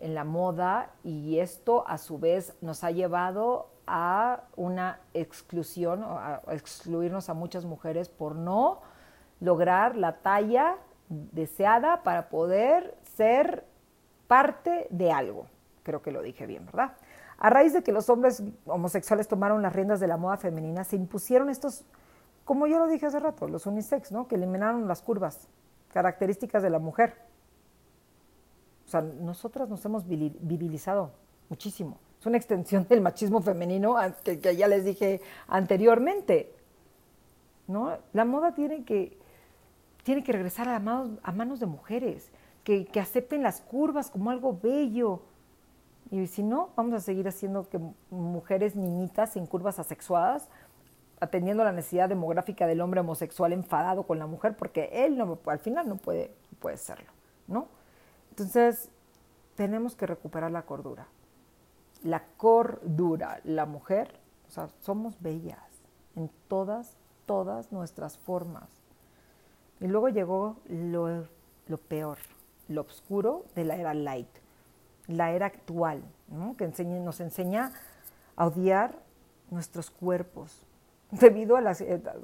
en 0.00 0.14
la 0.14 0.24
moda 0.24 0.92
y 1.02 1.38
esto 1.38 1.84
a 1.86 1.98
su 1.98 2.18
vez 2.18 2.54
nos 2.60 2.84
ha 2.84 2.90
llevado 2.90 3.70
a 3.86 4.44
una 4.56 5.00
exclusión, 5.14 6.02
a 6.04 6.42
excluirnos 6.50 7.28
a 7.28 7.34
muchas 7.34 7.64
mujeres 7.64 8.08
por 8.08 8.36
no 8.36 8.80
lograr 9.40 9.96
la 9.96 10.18
talla 10.18 10.76
deseada 11.08 12.02
para 12.02 12.28
poder 12.28 12.96
ser 13.16 13.64
parte 14.26 14.86
de 14.90 15.10
algo. 15.10 15.46
Creo 15.88 16.02
que 16.02 16.12
lo 16.12 16.20
dije 16.20 16.46
bien, 16.46 16.66
¿verdad? 16.66 16.92
A 17.38 17.48
raíz 17.48 17.72
de 17.72 17.82
que 17.82 17.92
los 17.92 18.10
hombres 18.10 18.42
homosexuales 18.66 19.26
tomaron 19.26 19.62
las 19.62 19.72
riendas 19.72 20.00
de 20.00 20.06
la 20.06 20.18
moda 20.18 20.36
femenina, 20.36 20.84
se 20.84 20.96
impusieron 20.96 21.48
estos, 21.48 21.86
como 22.44 22.66
yo 22.66 22.78
lo 22.78 22.86
dije 22.88 23.06
hace 23.06 23.18
rato, 23.18 23.48
los 23.48 23.64
unisex, 23.64 24.12
¿no? 24.12 24.28
Que 24.28 24.34
eliminaron 24.34 24.86
las 24.86 25.00
curvas 25.00 25.48
características 25.92 26.62
de 26.62 26.68
la 26.68 26.78
mujer 26.78 27.14
o 28.88 28.90
sea, 28.90 29.02
nosotras 29.02 29.68
nos 29.68 29.84
hemos 29.84 30.08
virilizado 30.08 31.12
muchísimo. 31.50 31.98
Es 32.18 32.24
una 32.24 32.38
extensión 32.38 32.86
del 32.88 33.02
machismo 33.02 33.42
femenino 33.42 33.96
que, 34.24 34.56
ya 34.56 34.66
les 34.66 34.82
dije 34.82 35.20
anteriormente. 35.46 36.54
¿no? 37.66 37.98
La 38.14 38.24
moda 38.24 38.54
tiene 38.54 38.84
que, 38.84 39.18
tiene 40.04 40.24
que 40.24 40.32
regresar 40.32 40.70
a 40.70 40.80
manos, 40.80 41.18
a 41.22 41.60
de 41.60 41.66
mujeres, 41.66 42.30
que, 42.64 42.86
que 42.86 42.98
acepten 42.98 43.42
las 43.42 43.60
curvas 43.60 44.10
como 44.10 44.30
algo 44.30 44.58
bello. 44.58 45.20
Y 46.10 46.26
si 46.26 46.42
no, 46.42 46.70
vamos 46.76 46.94
a 46.94 47.00
seguir 47.00 47.28
haciendo 47.28 47.68
que 47.68 47.78
mujeres 48.10 48.76
niñitas 48.76 49.32
sin 49.32 49.46
curvas 49.46 49.78
asexuadas, 49.78 50.48
atendiendo 51.20 51.64
la 51.64 51.72
necesidad 51.72 52.08
demográfica 52.08 52.66
del 52.66 52.80
hombre 52.80 53.00
homosexual 53.00 53.52
enfadado 53.52 54.04
con 54.04 54.18
la 54.18 54.26
mujer, 54.26 54.56
porque 54.56 54.90
él 54.92 55.20
al 55.46 55.58
final 55.58 55.88
no 55.88 55.96
puede, 55.96 56.34
puede 56.60 56.76
serlo, 56.76 57.10
¿no? 57.46 57.68
Entonces, 58.30 58.90
tenemos 59.56 59.96
que 59.96 60.06
recuperar 60.06 60.52
la 60.52 60.62
cordura. 60.62 61.08
La 62.04 62.22
cordura, 62.36 63.40
la 63.42 63.66
mujer, 63.66 64.14
o 64.46 64.50
sea, 64.50 64.68
somos 64.80 65.20
bellas 65.20 65.58
en 66.14 66.30
todas, 66.46 66.96
todas 67.26 67.72
nuestras 67.72 68.18
formas. 68.18 68.68
Y 69.80 69.88
luego 69.88 70.08
llegó 70.08 70.56
lo, 70.68 71.26
peor, 71.88 72.18
lo 72.68 72.82
oscuro 72.82 73.44
de 73.56 73.64
la 73.64 73.76
era 73.76 73.94
light, 73.94 74.28
la 75.08 75.32
era 75.32 75.46
actual, 75.46 76.02
que 76.56 76.84
nos 76.84 77.20
enseña 77.20 77.72
a 78.36 78.46
odiar 78.46 78.94
nuestros 79.50 79.90
cuerpos, 79.90 80.64
debido 81.10 81.56
a, 81.56 81.62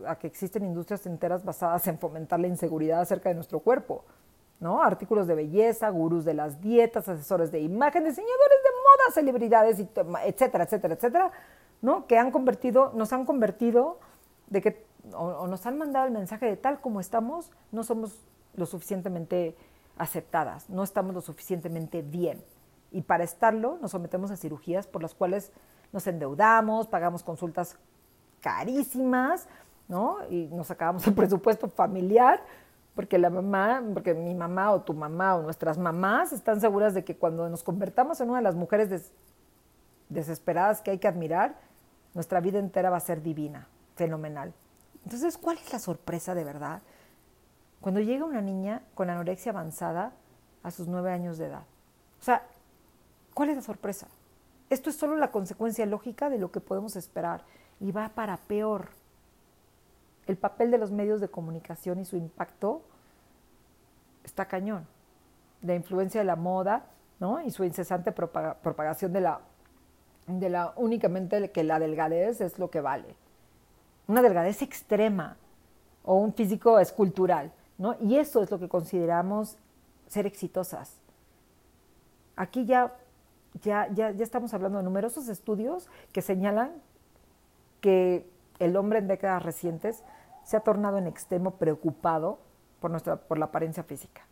a, 0.06 0.18
que 0.18 0.26
existen 0.26 0.64
industrias 0.64 1.06
enteras 1.06 1.44
basadas 1.44 1.86
en 1.88 1.98
fomentar 1.98 2.38
la 2.38 2.46
inseguridad 2.46 3.00
acerca 3.00 3.30
de 3.30 3.34
nuestro 3.34 3.60
cuerpo. 3.60 4.04
¿no? 4.60 4.82
Artículos 4.82 5.26
de 5.26 5.34
belleza, 5.34 5.88
gurús 5.90 6.24
de 6.24 6.34
las 6.34 6.60
dietas, 6.60 7.08
asesores 7.08 7.50
de 7.50 7.60
imagen, 7.60 8.04
diseñadores 8.04 8.58
de 8.62 8.70
moda, 8.70 9.12
celebridades, 9.12 9.78
etcétera, 9.78 10.64
etcétera, 10.64 10.94
etcétera, 10.94 11.32
¿no? 11.82 12.06
Que 12.06 12.18
han 12.18 12.30
convertido, 12.30 12.92
nos 12.94 13.12
han 13.12 13.26
convertido 13.26 13.98
de 14.48 14.62
que, 14.62 14.86
o, 15.12 15.46
nos 15.46 15.66
han 15.66 15.76
mandado 15.76 16.06
el 16.06 16.12
mensaje 16.12 16.46
de 16.46 16.56
tal 16.56 16.80
como 16.80 17.00
estamos, 17.00 17.50
no 17.72 17.82
somos 17.82 18.18
lo 18.54 18.66
suficientemente 18.66 19.56
aceptadas, 19.98 20.70
no 20.70 20.82
estamos 20.82 21.14
lo 21.14 21.20
suficientemente 21.20 22.02
bien. 22.02 22.42
Y 22.94 23.02
para 23.02 23.24
estarlo, 23.24 23.78
nos 23.82 23.90
sometemos 23.90 24.30
a 24.30 24.36
cirugías 24.36 24.86
por 24.86 25.02
las 25.02 25.14
cuales 25.14 25.52
nos 25.92 26.06
endeudamos, 26.06 26.86
pagamos 26.86 27.22
consultas 27.22 27.76
carísimas 28.40 29.48
¿no? 29.88 30.18
Y 30.30 30.46
nos 30.48 30.68
sacábamos 30.68 31.06
el 31.06 31.14
presupuesto 31.14 31.68
familiar 31.68 32.42
porque 32.94 33.18
la 33.18 33.28
mamá, 33.28 33.82
porque 33.92 34.14
mi 34.14 34.34
mamá 34.34 34.70
o 34.72 34.82
tu 34.82 34.94
mamá 34.94 35.34
o 35.36 35.42
nuestras 35.42 35.78
mamás 35.78 36.32
están 36.32 36.60
seguras 36.60 36.94
de 36.94 37.04
que 37.04 37.16
cuando 37.16 37.48
nos 37.48 37.64
convertamos 37.64 38.20
en 38.20 38.30
una 38.30 38.38
de 38.38 38.44
las 38.44 38.54
mujeres 38.54 39.12
desesperadas 40.08 40.80
que 40.80 40.92
hay 40.92 40.98
que 40.98 41.08
admirar, 41.08 41.56
nuestra 42.14 42.40
vida 42.40 42.60
entera 42.60 42.90
va 42.90 42.98
a 42.98 43.00
ser 43.00 43.20
divina, 43.20 43.66
fenomenal. 43.96 44.54
Entonces, 45.02 45.36
¿cuál 45.36 45.58
es 45.58 45.72
la 45.72 45.80
sorpresa 45.80 46.36
de 46.36 46.44
verdad? 46.44 46.82
Cuando 47.80 48.00
llega 48.00 48.24
una 48.24 48.40
niña 48.40 48.82
con 48.94 49.10
anorexia 49.10 49.50
avanzada 49.50 50.12
a 50.62 50.70
sus 50.70 50.86
nueve 50.86 51.10
años 51.10 51.36
de 51.36 51.46
edad. 51.46 51.64
O 52.20 52.24
sea, 52.24 52.46
¿cuál 53.34 53.50
es 53.50 53.56
la 53.56 53.62
sorpresa? 53.62 54.08
Esto 54.70 54.90
es 54.90 54.96
solo 54.96 55.16
la 55.16 55.30
consecuencia 55.30 55.84
lógica 55.86 56.30
de 56.30 56.38
lo 56.38 56.50
que 56.50 56.60
podemos 56.60 56.96
esperar 56.96 57.44
y 57.80 57.92
va 57.92 58.08
para 58.10 58.36
peor 58.38 58.88
el 60.26 60.36
papel 60.36 60.70
de 60.70 60.78
los 60.78 60.90
medios 60.90 61.20
de 61.20 61.28
comunicación 61.28 62.00
y 62.00 62.04
su 62.04 62.16
impacto 62.16 62.82
está 64.24 64.46
cañón. 64.46 64.86
La 65.62 65.74
influencia 65.74 66.20
de 66.20 66.24
la 66.24 66.36
moda 66.36 66.86
¿no? 67.20 67.40
y 67.42 67.50
su 67.50 67.64
incesante 67.64 68.12
propagación 68.12 69.12
de 69.12 69.20
la, 69.20 69.40
de 70.26 70.48
la 70.48 70.72
únicamente 70.76 71.50
que 71.50 71.64
la 71.64 71.78
delgadez 71.78 72.40
es 72.40 72.58
lo 72.58 72.70
que 72.70 72.80
vale. 72.80 73.16
Una 74.06 74.22
delgadez 74.22 74.62
extrema 74.62 75.36
o 76.04 76.14
un 76.16 76.32
físico 76.32 76.78
escultural. 76.78 77.52
¿no? 77.78 77.96
Y 78.00 78.16
eso 78.16 78.42
es 78.42 78.50
lo 78.50 78.58
que 78.58 78.68
consideramos 78.68 79.56
ser 80.06 80.26
exitosas. 80.26 81.00
Aquí 82.36 82.64
ya, 82.64 82.94
ya, 83.62 83.88
ya, 83.92 84.10
ya 84.10 84.24
estamos 84.24 84.52
hablando 84.54 84.78
de 84.78 84.84
numerosos 84.84 85.28
estudios 85.28 85.88
que 86.12 86.22
señalan 86.22 86.72
que 87.80 88.28
el 88.58 88.76
hombre 88.76 88.98
en 88.98 89.08
décadas 89.08 89.42
recientes 89.42 90.04
se 90.44 90.56
ha 90.56 90.60
tornado 90.60 90.98
en 90.98 91.06
extremo 91.06 91.52
preocupado 91.52 92.38
por, 92.80 92.90
nuestra, 92.90 93.16
por 93.16 93.38
la 93.38 93.46
apariencia 93.46 93.82
física. 93.82 94.22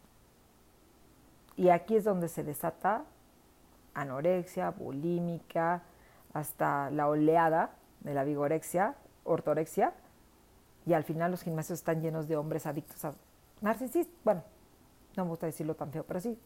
Y 1.56 1.68
aquí 1.68 1.96
es 1.96 2.04
donde 2.04 2.28
se 2.28 2.44
desata 2.44 3.04
anorexia, 3.94 4.70
bulímica, 4.70 5.82
hasta 6.32 6.90
la 6.90 7.08
oleada 7.08 7.70
de 8.00 8.14
la 8.14 8.24
vigorexia, 8.24 8.94
ortorexia, 9.24 9.92
y 10.86 10.94
al 10.94 11.04
final 11.04 11.30
los 11.30 11.42
gimnasios 11.42 11.78
están 11.78 12.00
llenos 12.00 12.26
de 12.26 12.36
hombres 12.36 12.66
adictos 12.66 13.04
a 13.04 13.14
narcisistas, 13.60 14.14
bueno, 14.24 14.42
no 15.16 15.24
me 15.24 15.30
gusta 15.30 15.46
decirlo 15.46 15.74
tan 15.74 15.92
feo, 15.92 16.04
pero 16.04 16.20
sí, 16.20 16.38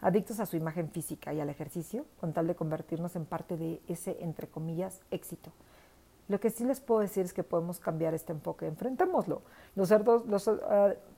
adictos 0.00 0.40
a 0.40 0.46
su 0.46 0.56
imagen 0.56 0.90
física 0.90 1.32
y 1.32 1.40
al 1.40 1.50
ejercicio, 1.50 2.04
con 2.20 2.32
tal 2.32 2.46
de 2.46 2.54
convertirnos 2.54 3.16
en 3.16 3.24
parte 3.24 3.56
de 3.56 3.80
ese, 3.88 4.16
entre 4.20 4.48
comillas, 4.48 5.00
éxito. 5.10 5.50
Lo 6.28 6.40
que 6.40 6.50
sí 6.50 6.64
les 6.64 6.80
puedo 6.80 7.00
decir 7.00 7.24
es 7.24 7.34
que 7.34 7.42
podemos 7.42 7.80
cambiar 7.80 8.14
este 8.14 8.32
enfoque. 8.32 8.66
Enfrentémoslo. 8.66 9.42
Los, 9.76 9.88
cerdos, 9.88 10.26
los 10.26 10.46
uh, 10.46 10.60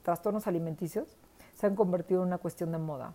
trastornos 0.03 0.47
alimenticios 0.47 1.17
se 1.55 1.67
han 1.67 1.77
convertido 1.77 2.23
en 2.23 2.29
una 2.29 2.39
cuestión 2.39 2.73
de 2.73 2.79
moda. 2.79 3.15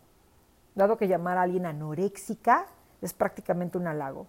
Dado 0.74 0.98
que 0.98 1.08
llamar 1.08 1.38
a 1.38 1.42
alguien 1.42 1.66
anoréxica 1.66 2.66
es 3.02 3.14
prácticamente 3.14 3.78
un 3.78 3.88
halago. 3.88 4.28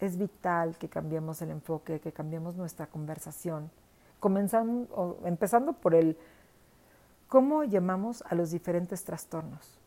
Es 0.00 0.16
vital 0.16 0.76
que 0.76 0.88
cambiemos 0.88 1.42
el 1.42 1.50
enfoque, 1.50 2.00
que 2.00 2.12
cambiemos 2.12 2.54
nuestra 2.54 2.86
conversación, 2.86 3.70
comenzando, 4.20 5.18
empezando 5.24 5.72
por 5.72 5.94
el 5.94 6.16
cómo 7.28 7.64
llamamos 7.64 8.22
a 8.28 8.34
los 8.34 8.50
diferentes 8.50 9.04
trastornos. 9.04 9.78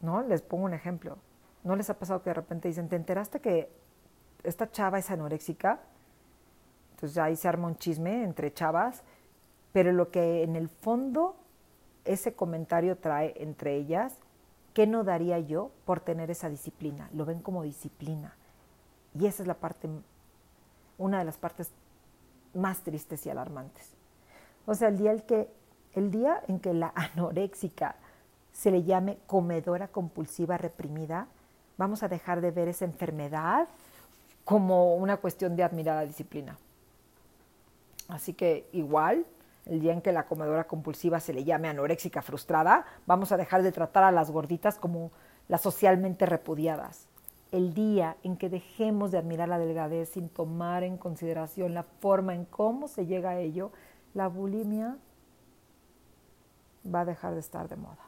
¿No? 0.00 0.22
Les 0.22 0.42
pongo 0.42 0.64
un 0.64 0.74
ejemplo. 0.74 1.18
¿No 1.64 1.76
les 1.76 1.90
ha 1.90 1.98
pasado 1.98 2.22
que 2.22 2.30
de 2.30 2.34
repente 2.34 2.68
dicen, 2.68 2.88
¿te 2.88 2.96
enteraste 2.96 3.40
que 3.40 3.70
esta 4.46 4.70
chava 4.70 4.98
es 4.98 5.10
anoréxica, 5.10 5.80
entonces 6.92 7.18
ahí 7.18 7.36
se 7.36 7.48
arma 7.48 7.68
un 7.68 7.76
chisme 7.76 8.22
entre 8.22 8.54
chavas, 8.54 9.02
pero 9.72 9.92
lo 9.92 10.10
que 10.10 10.42
en 10.42 10.56
el 10.56 10.68
fondo 10.68 11.36
ese 12.04 12.34
comentario 12.34 12.96
trae 12.96 13.34
entre 13.36 13.76
ellas, 13.76 14.16
¿qué 14.72 14.86
no 14.86 15.04
daría 15.04 15.38
yo 15.40 15.72
por 15.84 16.00
tener 16.00 16.30
esa 16.30 16.48
disciplina? 16.48 17.10
Lo 17.12 17.24
ven 17.24 17.40
como 17.40 17.62
disciplina. 17.62 18.36
Y 19.18 19.26
esa 19.26 19.42
es 19.42 19.46
la 19.46 19.54
parte, 19.54 19.88
una 20.98 21.18
de 21.18 21.24
las 21.24 21.36
partes 21.36 21.70
más 22.54 22.82
tristes 22.82 23.26
y 23.26 23.30
alarmantes. 23.30 23.94
O 24.64 24.74
sea, 24.74 24.88
el 24.88 24.98
día, 24.98 25.10
el 25.10 25.24
que, 25.24 25.50
el 25.94 26.10
día 26.10 26.42
en 26.48 26.60
que 26.60 26.72
la 26.72 26.92
anoréxica 26.94 27.96
se 28.56 28.70
le 28.70 28.84
llame 28.84 29.18
comedora 29.26 29.88
compulsiva 29.88 30.56
reprimida, 30.56 31.28
vamos 31.76 32.02
a 32.02 32.08
dejar 32.08 32.40
de 32.40 32.52
ver 32.52 32.68
esa 32.68 32.86
enfermedad 32.86 33.68
como 34.46 34.94
una 34.94 35.18
cuestión 35.18 35.56
de 35.56 35.62
admirada 35.62 36.06
disciplina. 36.06 36.56
Así 38.08 38.32
que 38.32 38.66
igual, 38.72 39.26
el 39.66 39.80
día 39.80 39.92
en 39.92 40.00
que 40.00 40.10
la 40.10 40.26
comedora 40.26 40.64
compulsiva 40.64 41.20
se 41.20 41.34
le 41.34 41.44
llame 41.44 41.68
anoréxica 41.68 42.22
frustrada, 42.22 42.86
vamos 43.04 43.30
a 43.30 43.36
dejar 43.36 43.62
de 43.62 43.72
tratar 43.72 44.04
a 44.04 44.12
las 44.12 44.30
gorditas 44.30 44.78
como 44.78 45.10
las 45.48 45.60
socialmente 45.60 46.24
repudiadas. 46.24 47.08
El 47.52 47.74
día 47.74 48.16
en 48.22 48.38
que 48.38 48.48
dejemos 48.48 49.10
de 49.10 49.18
admirar 49.18 49.50
la 49.50 49.58
delgadez 49.58 50.08
sin 50.08 50.30
tomar 50.30 50.82
en 50.82 50.96
consideración 50.96 51.74
la 51.74 51.82
forma 51.82 52.34
en 52.34 52.46
cómo 52.46 52.88
se 52.88 53.04
llega 53.04 53.30
a 53.30 53.38
ello, 53.38 53.70
la 54.14 54.28
bulimia 54.28 54.96
va 56.86 57.00
a 57.00 57.04
dejar 57.04 57.34
de 57.34 57.40
estar 57.40 57.68
de 57.68 57.76
moda. 57.76 58.06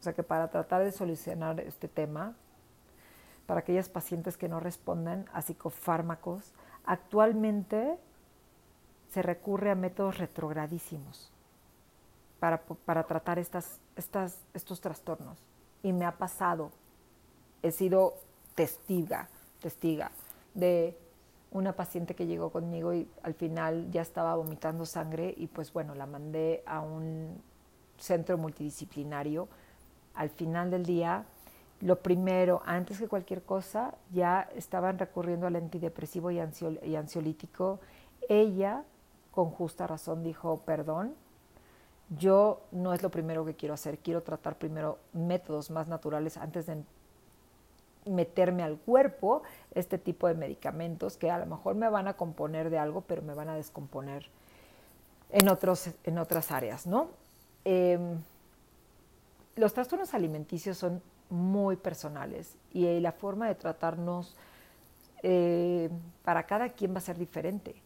O 0.00 0.02
sea 0.02 0.14
que 0.14 0.22
para 0.22 0.48
tratar 0.48 0.82
de 0.82 0.92
solucionar 0.92 1.60
este 1.60 1.86
tema, 1.86 2.34
para 3.46 3.60
aquellas 3.60 3.88
pacientes 3.88 4.36
que 4.36 4.48
no 4.48 4.58
responden 4.58 5.26
a 5.32 5.42
psicofármacos, 5.42 6.54
actualmente 6.84 7.98
se 9.10 9.22
recurre 9.22 9.70
a 9.70 9.74
métodos 9.74 10.18
retrogradísimos 10.18 11.30
para, 12.38 12.62
para 12.62 13.04
tratar 13.04 13.38
estas, 13.38 13.78
estas, 13.96 14.38
estos 14.54 14.80
trastornos. 14.80 15.38
Y 15.82 15.92
me 15.92 16.06
ha 16.06 16.16
pasado, 16.16 16.70
he 17.62 17.70
sido 17.70 18.14
testiga, 18.54 19.28
testiga 19.60 20.10
de 20.54 20.96
una 21.50 21.72
paciente 21.72 22.14
que 22.14 22.26
llegó 22.26 22.50
conmigo 22.50 22.94
y 22.94 23.08
al 23.22 23.34
final 23.34 23.90
ya 23.90 24.02
estaba 24.02 24.34
vomitando 24.36 24.86
sangre 24.86 25.34
y 25.36 25.48
pues 25.48 25.72
bueno, 25.72 25.94
la 25.94 26.06
mandé 26.06 26.62
a 26.66 26.80
un 26.80 27.42
centro 27.98 28.38
multidisciplinario. 28.38 29.48
Al 30.14 30.30
final 30.30 30.70
del 30.70 30.84
día 30.84 31.24
lo 31.80 32.00
primero, 32.00 32.62
antes 32.66 32.98
que 32.98 33.08
cualquier 33.08 33.42
cosa, 33.42 33.94
ya 34.12 34.48
estaban 34.54 34.98
recurriendo 34.98 35.46
al 35.46 35.56
antidepresivo 35.56 36.30
y, 36.30 36.38
ansiolítico. 36.38 37.80
Ella, 38.28 38.84
con 39.30 39.50
justa 39.50 39.86
razón, 39.86 40.22
dijo, 40.22 40.58
perdón, 40.66 41.14
yo 42.18 42.60
no 42.70 42.92
es 42.92 43.02
lo 43.02 43.10
primero 43.10 43.44
que 43.46 43.54
quiero 43.54 43.74
hacer, 43.74 43.98
quiero 43.98 44.22
tratar 44.22 44.58
primero 44.58 44.98
métodos 45.14 45.70
más 45.70 45.88
naturales 45.88 46.36
antes 46.36 46.66
de 46.66 46.82
meterme 48.04 48.62
al 48.62 48.78
cuerpo 48.78 49.42
este 49.74 49.96
tipo 49.96 50.26
de 50.26 50.34
medicamentos 50.34 51.16
que 51.16 51.30
a 51.30 51.38
lo 51.38 51.46
mejor 51.46 51.76
me 51.76 51.88
van 51.88 52.08
a 52.08 52.14
componer 52.14 52.68
de 52.68 52.78
algo, 52.78 53.02
pero 53.02 53.22
me 53.22 53.34
van 53.34 53.48
a 53.48 53.54
descomponer 53.54 54.26
en, 55.30 55.48
otros, 55.48 55.90
en 56.04 56.18
otras 56.18 56.50
áreas, 56.50 56.86
¿no? 56.86 57.08
Em, 57.64 58.18
los 59.60 59.74
trastornos 59.74 60.14
alimenticios 60.14 60.78
son 60.78 61.02
muy 61.28 61.76
personales 61.76 62.56
y 62.72 62.98
la 62.98 63.12
forma 63.12 63.46
de 63.46 63.54
tratarnos 63.54 64.34
eh, 65.22 65.90
para 66.24 66.44
cada 66.46 66.70
quien 66.70 66.94
va 66.94 66.98
a 66.98 67.02
ser 67.02 67.18
diferente. 67.18 67.76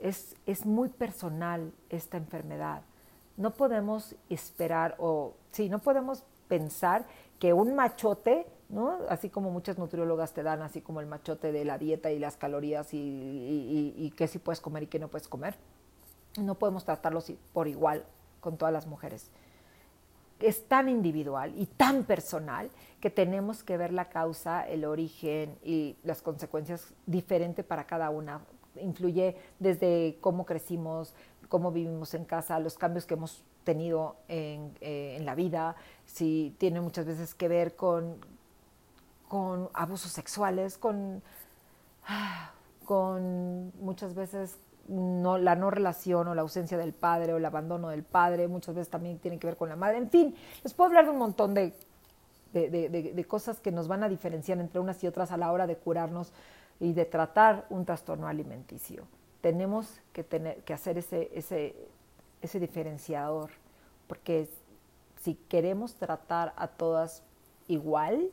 Es, 0.00 0.36
es, 0.44 0.66
muy 0.66 0.88
personal 0.88 1.72
esta 1.88 2.16
enfermedad. 2.16 2.82
No 3.36 3.52
podemos 3.52 4.16
esperar 4.28 4.96
o, 4.98 5.34
sí, 5.52 5.68
no 5.68 5.78
podemos 5.78 6.24
pensar 6.48 7.06
que 7.38 7.52
un 7.52 7.76
machote, 7.76 8.46
¿no? 8.68 8.98
así 9.08 9.30
como 9.30 9.50
muchas 9.50 9.78
nutriólogas 9.78 10.32
te 10.32 10.42
dan, 10.42 10.62
así 10.62 10.80
como 10.80 11.00
el 11.00 11.06
machote 11.06 11.52
de 11.52 11.64
la 11.64 11.78
dieta 11.78 12.10
y 12.10 12.18
las 12.18 12.36
calorías 12.36 12.92
y, 12.92 12.98
y, 12.98 13.94
y 13.96 14.10
qué 14.10 14.26
sí 14.26 14.40
puedes 14.40 14.60
comer 14.60 14.84
y 14.84 14.86
qué 14.88 14.98
no 14.98 15.08
puedes 15.08 15.28
comer, 15.28 15.54
no 16.40 16.56
podemos 16.56 16.84
tratarlos 16.84 17.32
por 17.52 17.68
igual 17.68 18.04
con 18.40 18.56
todas 18.56 18.72
las 18.72 18.86
mujeres 18.86 19.30
es 20.40 20.66
tan 20.68 20.88
individual 20.88 21.52
y 21.56 21.66
tan 21.66 22.04
personal 22.04 22.70
que 23.00 23.10
tenemos 23.10 23.62
que 23.62 23.76
ver 23.76 23.92
la 23.92 24.08
causa, 24.08 24.66
el 24.68 24.84
origen 24.84 25.56
y 25.62 25.96
las 26.04 26.22
consecuencias 26.22 26.94
diferente 27.06 27.64
para 27.64 27.84
cada 27.84 28.10
una. 28.10 28.40
Influye 28.80 29.36
desde 29.58 30.18
cómo 30.20 30.46
crecimos, 30.46 31.14
cómo 31.48 31.72
vivimos 31.72 32.14
en 32.14 32.24
casa, 32.24 32.58
los 32.60 32.78
cambios 32.78 33.06
que 33.06 33.14
hemos 33.14 33.42
tenido 33.64 34.16
en, 34.28 34.72
eh, 34.80 35.18
la 35.22 35.34
vida, 35.34 35.76
si 36.06 36.54
tiene 36.58 36.80
muchas 36.80 37.06
veces 37.06 37.34
que 37.34 37.48
ver 37.48 37.76
con, 37.76 38.16
con 39.28 39.68
abusos 39.74 40.12
sexuales, 40.12 40.78
con, 40.78 41.22
con 42.84 43.72
muchas 43.80 44.14
veces 44.14 44.58
no, 44.88 45.38
la 45.38 45.54
no 45.54 45.70
relación 45.70 46.28
o 46.28 46.34
la 46.34 46.42
ausencia 46.42 46.78
del 46.78 46.92
padre 46.92 47.34
o 47.34 47.36
el 47.36 47.44
abandono 47.44 47.90
del 47.90 48.02
padre, 48.02 48.48
muchas 48.48 48.74
veces 48.74 48.90
también 48.90 49.18
tiene 49.18 49.38
que 49.38 49.46
ver 49.46 49.56
con 49.56 49.68
la 49.68 49.76
madre. 49.76 49.98
En 49.98 50.10
fin, 50.10 50.34
les 50.62 50.74
puedo 50.74 50.88
hablar 50.88 51.04
de 51.04 51.10
un 51.10 51.18
montón 51.18 51.54
de, 51.54 51.74
de, 52.52 53.24
cosas 53.28 53.60
que 53.60 53.70
nos 53.70 53.88
van 53.88 54.02
a 54.02 54.08
diferenciar 54.08 54.58
entre 54.58 54.80
unas 54.80 55.02
y 55.04 55.06
otras 55.06 55.30
a 55.30 55.36
la 55.36 55.52
hora 55.52 55.66
de 55.66 55.76
curarnos 55.76 56.32
y 56.80 56.92
de 56.92 57.04
tratar 57.04 57.66
un 57.70 57.84
trastorno 57.84 58.26
alimenticio. 58.26 59.06
tenemos 59.40 60.00
que, 60.12 60.24
tener, 60.24 60.62
que 60.64 60.72
hacer 60.72 60.98
ese, 60.98 61.30
ese, 61.34 61.76
ese 62.42 62.58
diferenciador, 62.58 63.50
porque 64.06 64.48
si 65.20 65.34
queremos 65.34 65.94
tratar 65.94 66.54
a 66.56 66.68
todas 66.68 67.22
igual, 67.68 68.30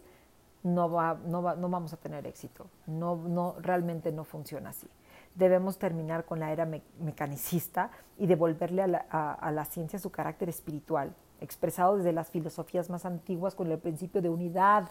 no, 0.64 0.90
va, 0.90 1.18
no, 1.26 1.44
va, 1.44 1.56
no 1.56 1.70
vamos 1.70 1.94
a 1.94 1.98
tener 1.98 2.26
éxito. 2.26 2.66
No, 2.88 3.16
no, 3.16 3.56
realmente 3.60 4.12
no 4.12 4.24
funciona 4.24 4.70
así. 4.70 4.88
Debemos 5.36 5.78
terminar 5.78 6.26
con 6.26 6.40
la 6.40 6.52
era 6.52 6.66
mecanicista 7.00 7.92
y 8.18 8.26
devolverle 8.26 8.82
a 8.82 8.88
la, 8.88 8.98
a 9.00 9.52
la 9.52 9.66
ciencia 9.66 10.00
su 10.00 10.10
carácter 10.10 10.50
espiritual, 10.50 11.14
expresado 11.42 11.98
desde 11.98 12.14
las 12.14 12.30
filosofías 12.30 12.90
más 12.90 13.06
antiguas 13.06 13.54
con 13.54 13.70
el 13.70 13.78
principio 13.78 14.22
de 14.22 14.30
unidad. 14.30 14.90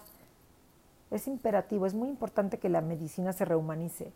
Es 1.10 1.26
imperativo, 1.26 1.86
es 1.86 1.94
muy 1.94 2.08
importante 2.08 2.58
que 2.58 2.68
la 2.68 2.82
medicina 2.82 3.32
se 3.32 3.44
rehumanice 3.44 4.12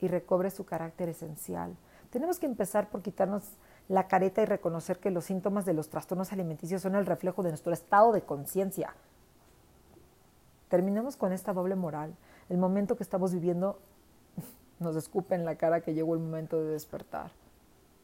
y 0.00 0.08
recobre 0.08 0.50
su 0.50 0.64
carácter 0.64 1.08
esencial. 1.08 1.76
Tenemos 2.10 2.38
que 2.38 2.46
empezar 2.46 2.88
por 2.88 3.02
quitarnos 3.02 3.44
la 3.88 4.08
careta 4.08 4.42
y 4.42 4.46
reconocer 4.46 4.98
que 4.98 5.10
los 5.10 5.24
síntomas 5.24 5.64
de 5.64 5.74
los 5.74 5.88
trastornos 5.88 6.32
alimenticios 6.32 6.82
son 6.82 6.94
el 6.94 7.06
reflejo 7.06 7.42
de 7.42 7.50
nuestro 7.50 7.72
estado 7.72 8.12
de 8.12 8.22
conciencia. 8.22 8.94
Terminemos 10.68 11.16
con 11.16 11.32
esta 11.32 11.52
doble 11.52 11.76
moral. 11.76 12.14
El 12.48 12.58
momento 12.58 12.96
que 12.96 13.02
estamos 13.02 13.32
viviendo 13.32 13.78
nos 14.78 14.96
escupe 14.96 15.34
en 15.34 15.44
la 15.44 15.56
cara 15.56 15.80
que 15.80 15.94
llegó 15.94 16.14
el 16.14 16.20
momento 16.20 16.62
de 16.62 16.72
despertar. 16.72 17.30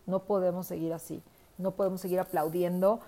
No 0.06 0.24
podemos 0.24 0.66
seguir 0.66 0.92
así. 0.92 1.22
No 1.58 1.72
podemos 1.72 2.00
seguir 2.00 2.20
aplaudiendo. 2.20 3.00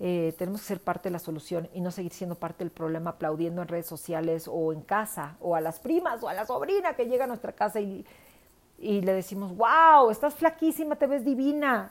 Eh, 0.00 0.34
tenemos 0.38 0.60
que 0.60 0.68
ser 0.68 0.80
parte 0.80 1.08
de 1.08 1.12
la 1.12 1.18
solución 1.18 1.68
y 1.72 1.80
no 1.80 1.90
seguir 1.90 2.12
siendo 2.12 2.36
parte 2.36 2.62
del 2.62 2.70
problema 2.70 3.10
aplaudiendo 3.10 3.62
en 3.62 3.68
redes 3.68 3.86
sociales 3.86 4.46
o 4.48 4.72
en 4.72 4.82
casa 4.82 5.36
o 5.40 5.56
a 5.56 5.60
las 5.60 5.80
primas 5.80 6.22
o 6.22 6.28
a 6.28 6.34
la 6.34 6.46
sobrina 6.46 6.94
que 6.94 7.06
llega 7.06 7.24
a 7.24 7.26
nuestra 7.26 7.52
casa 7.52 7.80
y, 7.80 8.06
y 8.78 9.00
le 9.00 9.12
decimos, 9.12 9.56
wow, 9.56 10.10
estás 10.10 10.34
flaquísima, 10.34 10.96
te 10.96 11.06
ves 11.06 11.24
divina. 11.24 11.90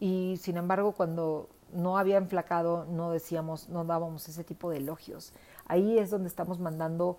Y 0.00 0.36
sin 0.40 0.58
embargo, 0.58 0.92
cuando 0.92 1.48
no 1.72 1.96
había 1.98 2.18
enflacado, 2.18 2.84
no 2.86 3.10
decíamos, 3.10 3.68
no 3.68 3.84
dábamos 3.84 4.28
ese 4.28 4.44
tipo 4.44 4.70
de 4.70 4.78
elogios. 4.78 5.32
Ahí 5.66 5.98
es 5.98 6.10
donde 6.10 6.28
estamos 6.28 6.58
mandando 6.58 7.18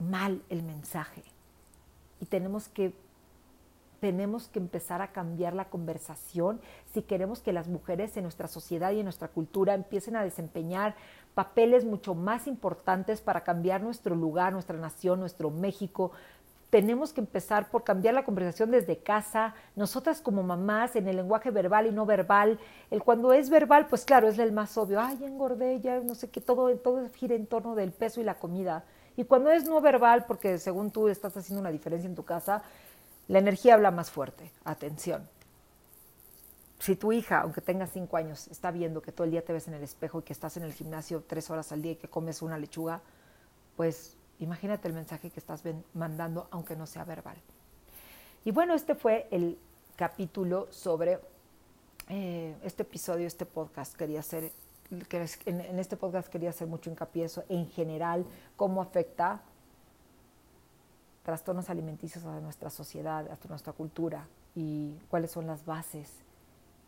mal 0.00 0.42
el 0.48 0.62
mensaje. 0.62 1.22
Y 2.20 2.26
tenemos 2.26 2.68
que 2.68 2.92
tenemos 4.00 4.48
que 4.48 4.58
empezar 4.58 5.02
a 5.02 5.12
cambiar 5.12 5.52
la 5.52 5.66
conversación 5.66 6.58
si 6.94 7.02
queremos 7.02 7.40
que 7.40 7.52
las 7.52 7.68
mujeres 7.68 8.16
en 8.16 8.22
nuestra 8.22 8.48
sociedad 8.48 8.92
y 8.92 9.00
en 9.00 9.04
nuestra 9.04 9.28
cultura 9.28 9.74
empiecen 9.74 10.16
a 10.16 10.24
desempeñar 10.24 10.94
papeles 11.34 11.84
mucho 11.84 12.14
más 12.14 12.46
importantes 12.46 13.20
para 13.20 13.42
cambiar 13.42 13.82
nuestro 13.82 14.16
lugar, 14.16 14.54
nuestra 14.54 14.78
nación, 14.78 15.20
nuestro 15.20 15.50
México, 15.50 16.12
tenemos 16.70 17.12
que 17.12 17.20
empezar 17.20 17.68
por 17.68 17.82
cambiar 17.82 18.14
la 18.14 18.24
conversación 18.24 18.70
desde 18.70 18.96
casa, 18.96 19.54
nosotras 19.74 20.20
como 20.20 20.44
mamás, 20.44 20.94
en 20.94 21.08
el 21.08 21.16
lenguaje 21.16 21.50
verbal 21.50 21.86
y 21.86 21.90
no 21.90 22.06
verbal. 22.06 22.60
El 22.92 23.02
cuando 23.02 23.32
es 23.32 23.50
verbal, 23.50 23.88
pues 23.88 24.04
claro, 24.04 24.28
es 24.28 24.38
el 24.38 24.52
más 24.52 24.78
obvio. 24.78 25.00
Ay, 25.00 25.18
engordé, 25.24 25.80
ya 25.80 25.98
no 25.98 26.14
sé 26.14 26.30
qué, 26.30 26.40
todo, 26.40 26.74
todo 26.76 27.08
gira 27.10 27.34
en 27.34 27.46
torno 27.46 27.74
del 27.74 27.90
peso 27.90 28.20
y 28.20 28.24
la 28.24 28.36
comida. 28.36 28.84
Y 29.20 29.24
cuando 29.24 29.50
es 29.50 29.64
no 29.64 29.80
verbal, 29.80 30.24
porque 30.26 30.58
según 30.58 30.90
tú 30.90 31.08
estás 31.08 31.36
haciendo 31.36 31.60
una 31.60 31.70
diferencia 31.70 32.08
en 32.08 32.14
tu 32.14 32.24
casa, 32.24 32.62
la 33.28 33.38
energía 33.38 33.74
habla 33.74 33.90
más 33.90 34.10
fuerte. 34.10 34.50
Atención. 34.64 35.28
Si 36.78 36.96
tu 36.96 37.12
hija, 37.12 37.40
aunque 37.40 37.60
tenga 37.60 37.86
cinco 37.86 38.16
años, 38.16 38.48
está 38.48 38.70
viendo 38.70 39.02
que 39.02 39.12
todo 39.12 39.26
el 39.26 39.32
día 39.32 39.44
te 39.44 39.52
ves 39.52 39.68
en 39.68 39.74
el 39.74 39.82
espejo 39.82 40.20
y 40.20 40.22
que 40.22 40.32
estás 40.32 40.56
en 40.56 40.62
el 40.62 40.72
gimnasio 40.72 41.22
tres 41.26 41.50
horas 41.50 41.70
al 41.72 41.82
día 41.82 41.92
y 41.92 41.96
que 41.96 42.08
comes 42.08 42.40
una 42.40 42.56
lechuga, 42.56 43.02
pues 43.76 44.16
Imagínate 44.40 44.88
el 44.88 44.94
mensaje 44.94 45.28
que 45.28 45.38
estás 45.38 45.62
mandando, 45.92 46.48
aunque 46.50 46.74
no 46.74 46.86
sea 46.86 47.04
verbal. 47.04 47.36
Y 48.42 48.52
bueno, 48.52 48.72
este 48.72 48.94
fue 48.94 49.28
el 49.30 49.58
capítulo 49.96 50.66
sobre 50.70 51.20
eh, 52.08 52.56
este 52.64 52.84
episodio, 52.84 53.26
este 53.26 53.44
podcast. 53.44 53.94
Quería 53.94 54.20
hacer, 54.20 54.50
en, 54.90 55.60
en, 55.60 55.78
este 55.78 55.96
podcast 55.96 56.28
quería 56.28 56.50
hacer 56.50 56.66
mucho 56.66 56.90
hincapié 56.90 57.24
eso, 57.24 57.44
en 57.48 57.66
general, 57.68 58.24
cómo 58.56 58.82
afecta 58.82 59.42
trastornos 61.22 61.70
alimenticios 61.70 62.24
a 62.24 62.40
nuestra 62.40 62.70
sociedad, 62.70 63.26
a 63.30 63.48
nuestra 63.48 63.72
cultura 63.72 64.26
y 64.54 64.94
cuáles 65.08 65.30
son 65.30 65.46
las 65.46 65.64
bases. 65.64 66.10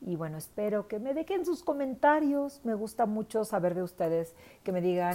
Y 0.04 0.16
bueno, 0.16 0.36
espero 0.36 0.88
que 0.88 0.98
me 0.98 1.14
dejen 1.14 1.44
sus 1.44 1.62
comentarios. 1.62 2.60
Me 2.64 2.74
gusta 2.74 3.06
mucho 3.06 3.44
saber 3.44 3.74
de 3.74 3.82
ustedes, 3.82 4.34
que 4.64 4.72
me 4.72 4.80
digan 4.80 5.14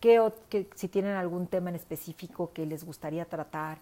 que, 0.00 0.68
si 0.74 0.88
tienen 0.88 1.16
algún 1.16 1.46
tema 1.46 1.68
en 1.70 1.76
específico 1.76 2.52
que 2.52 2.64
les 2.64 2.84
gustaría 2.84 3.26
tratar, 3.26 3.78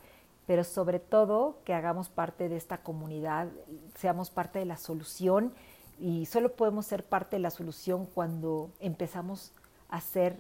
pero 0.47 0.65
sobre 0.65 0.99
todo 0.99 1.59
que 1.65 1.73
hagamos 1.73 2.09
parte 2.09 2.49
de 2.49 2.57
esta 2.57 2.79
comunidad, 2.79 3.49
seamos 3.95 4.31
parte 4.31 4.59
de 4.59 4.65
la 4.65 4.77
solución 4.77 5.53
y 6.01 6.27
solo 6.27 6.57
podemos 6.57 6.87
ser 6.87 7.05
parte 7.05 7.37
de 7.37 7.41
la 7.41 7.51
solución 7.51 8.07
cuando 8.07 8.71
empezamos 8.81 9.53
a 9.89 10.01
ser 10.01 10.39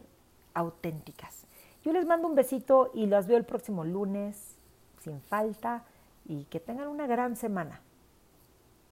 auténticas. 0.54 1.46
Yo 1.84 1.92
les 1.92 2.06
mando 2.06 2.28
un 2.28 2.34
besito 2.34 2.90
y 2.94 3.06
las 3.06 3.26
veo 3.26 3.36
el 3.36 3.44
próximo 3.44 3.84
lunes, 3.84 4.56
sin 5.02 5.20
falta, 5.20 5.84
y 6.24 6.44
que 6.44 6.60
tengan 6.60 6.88
una 6.88 7.06
gran 7.06 7.36
semana. 7.36 7.80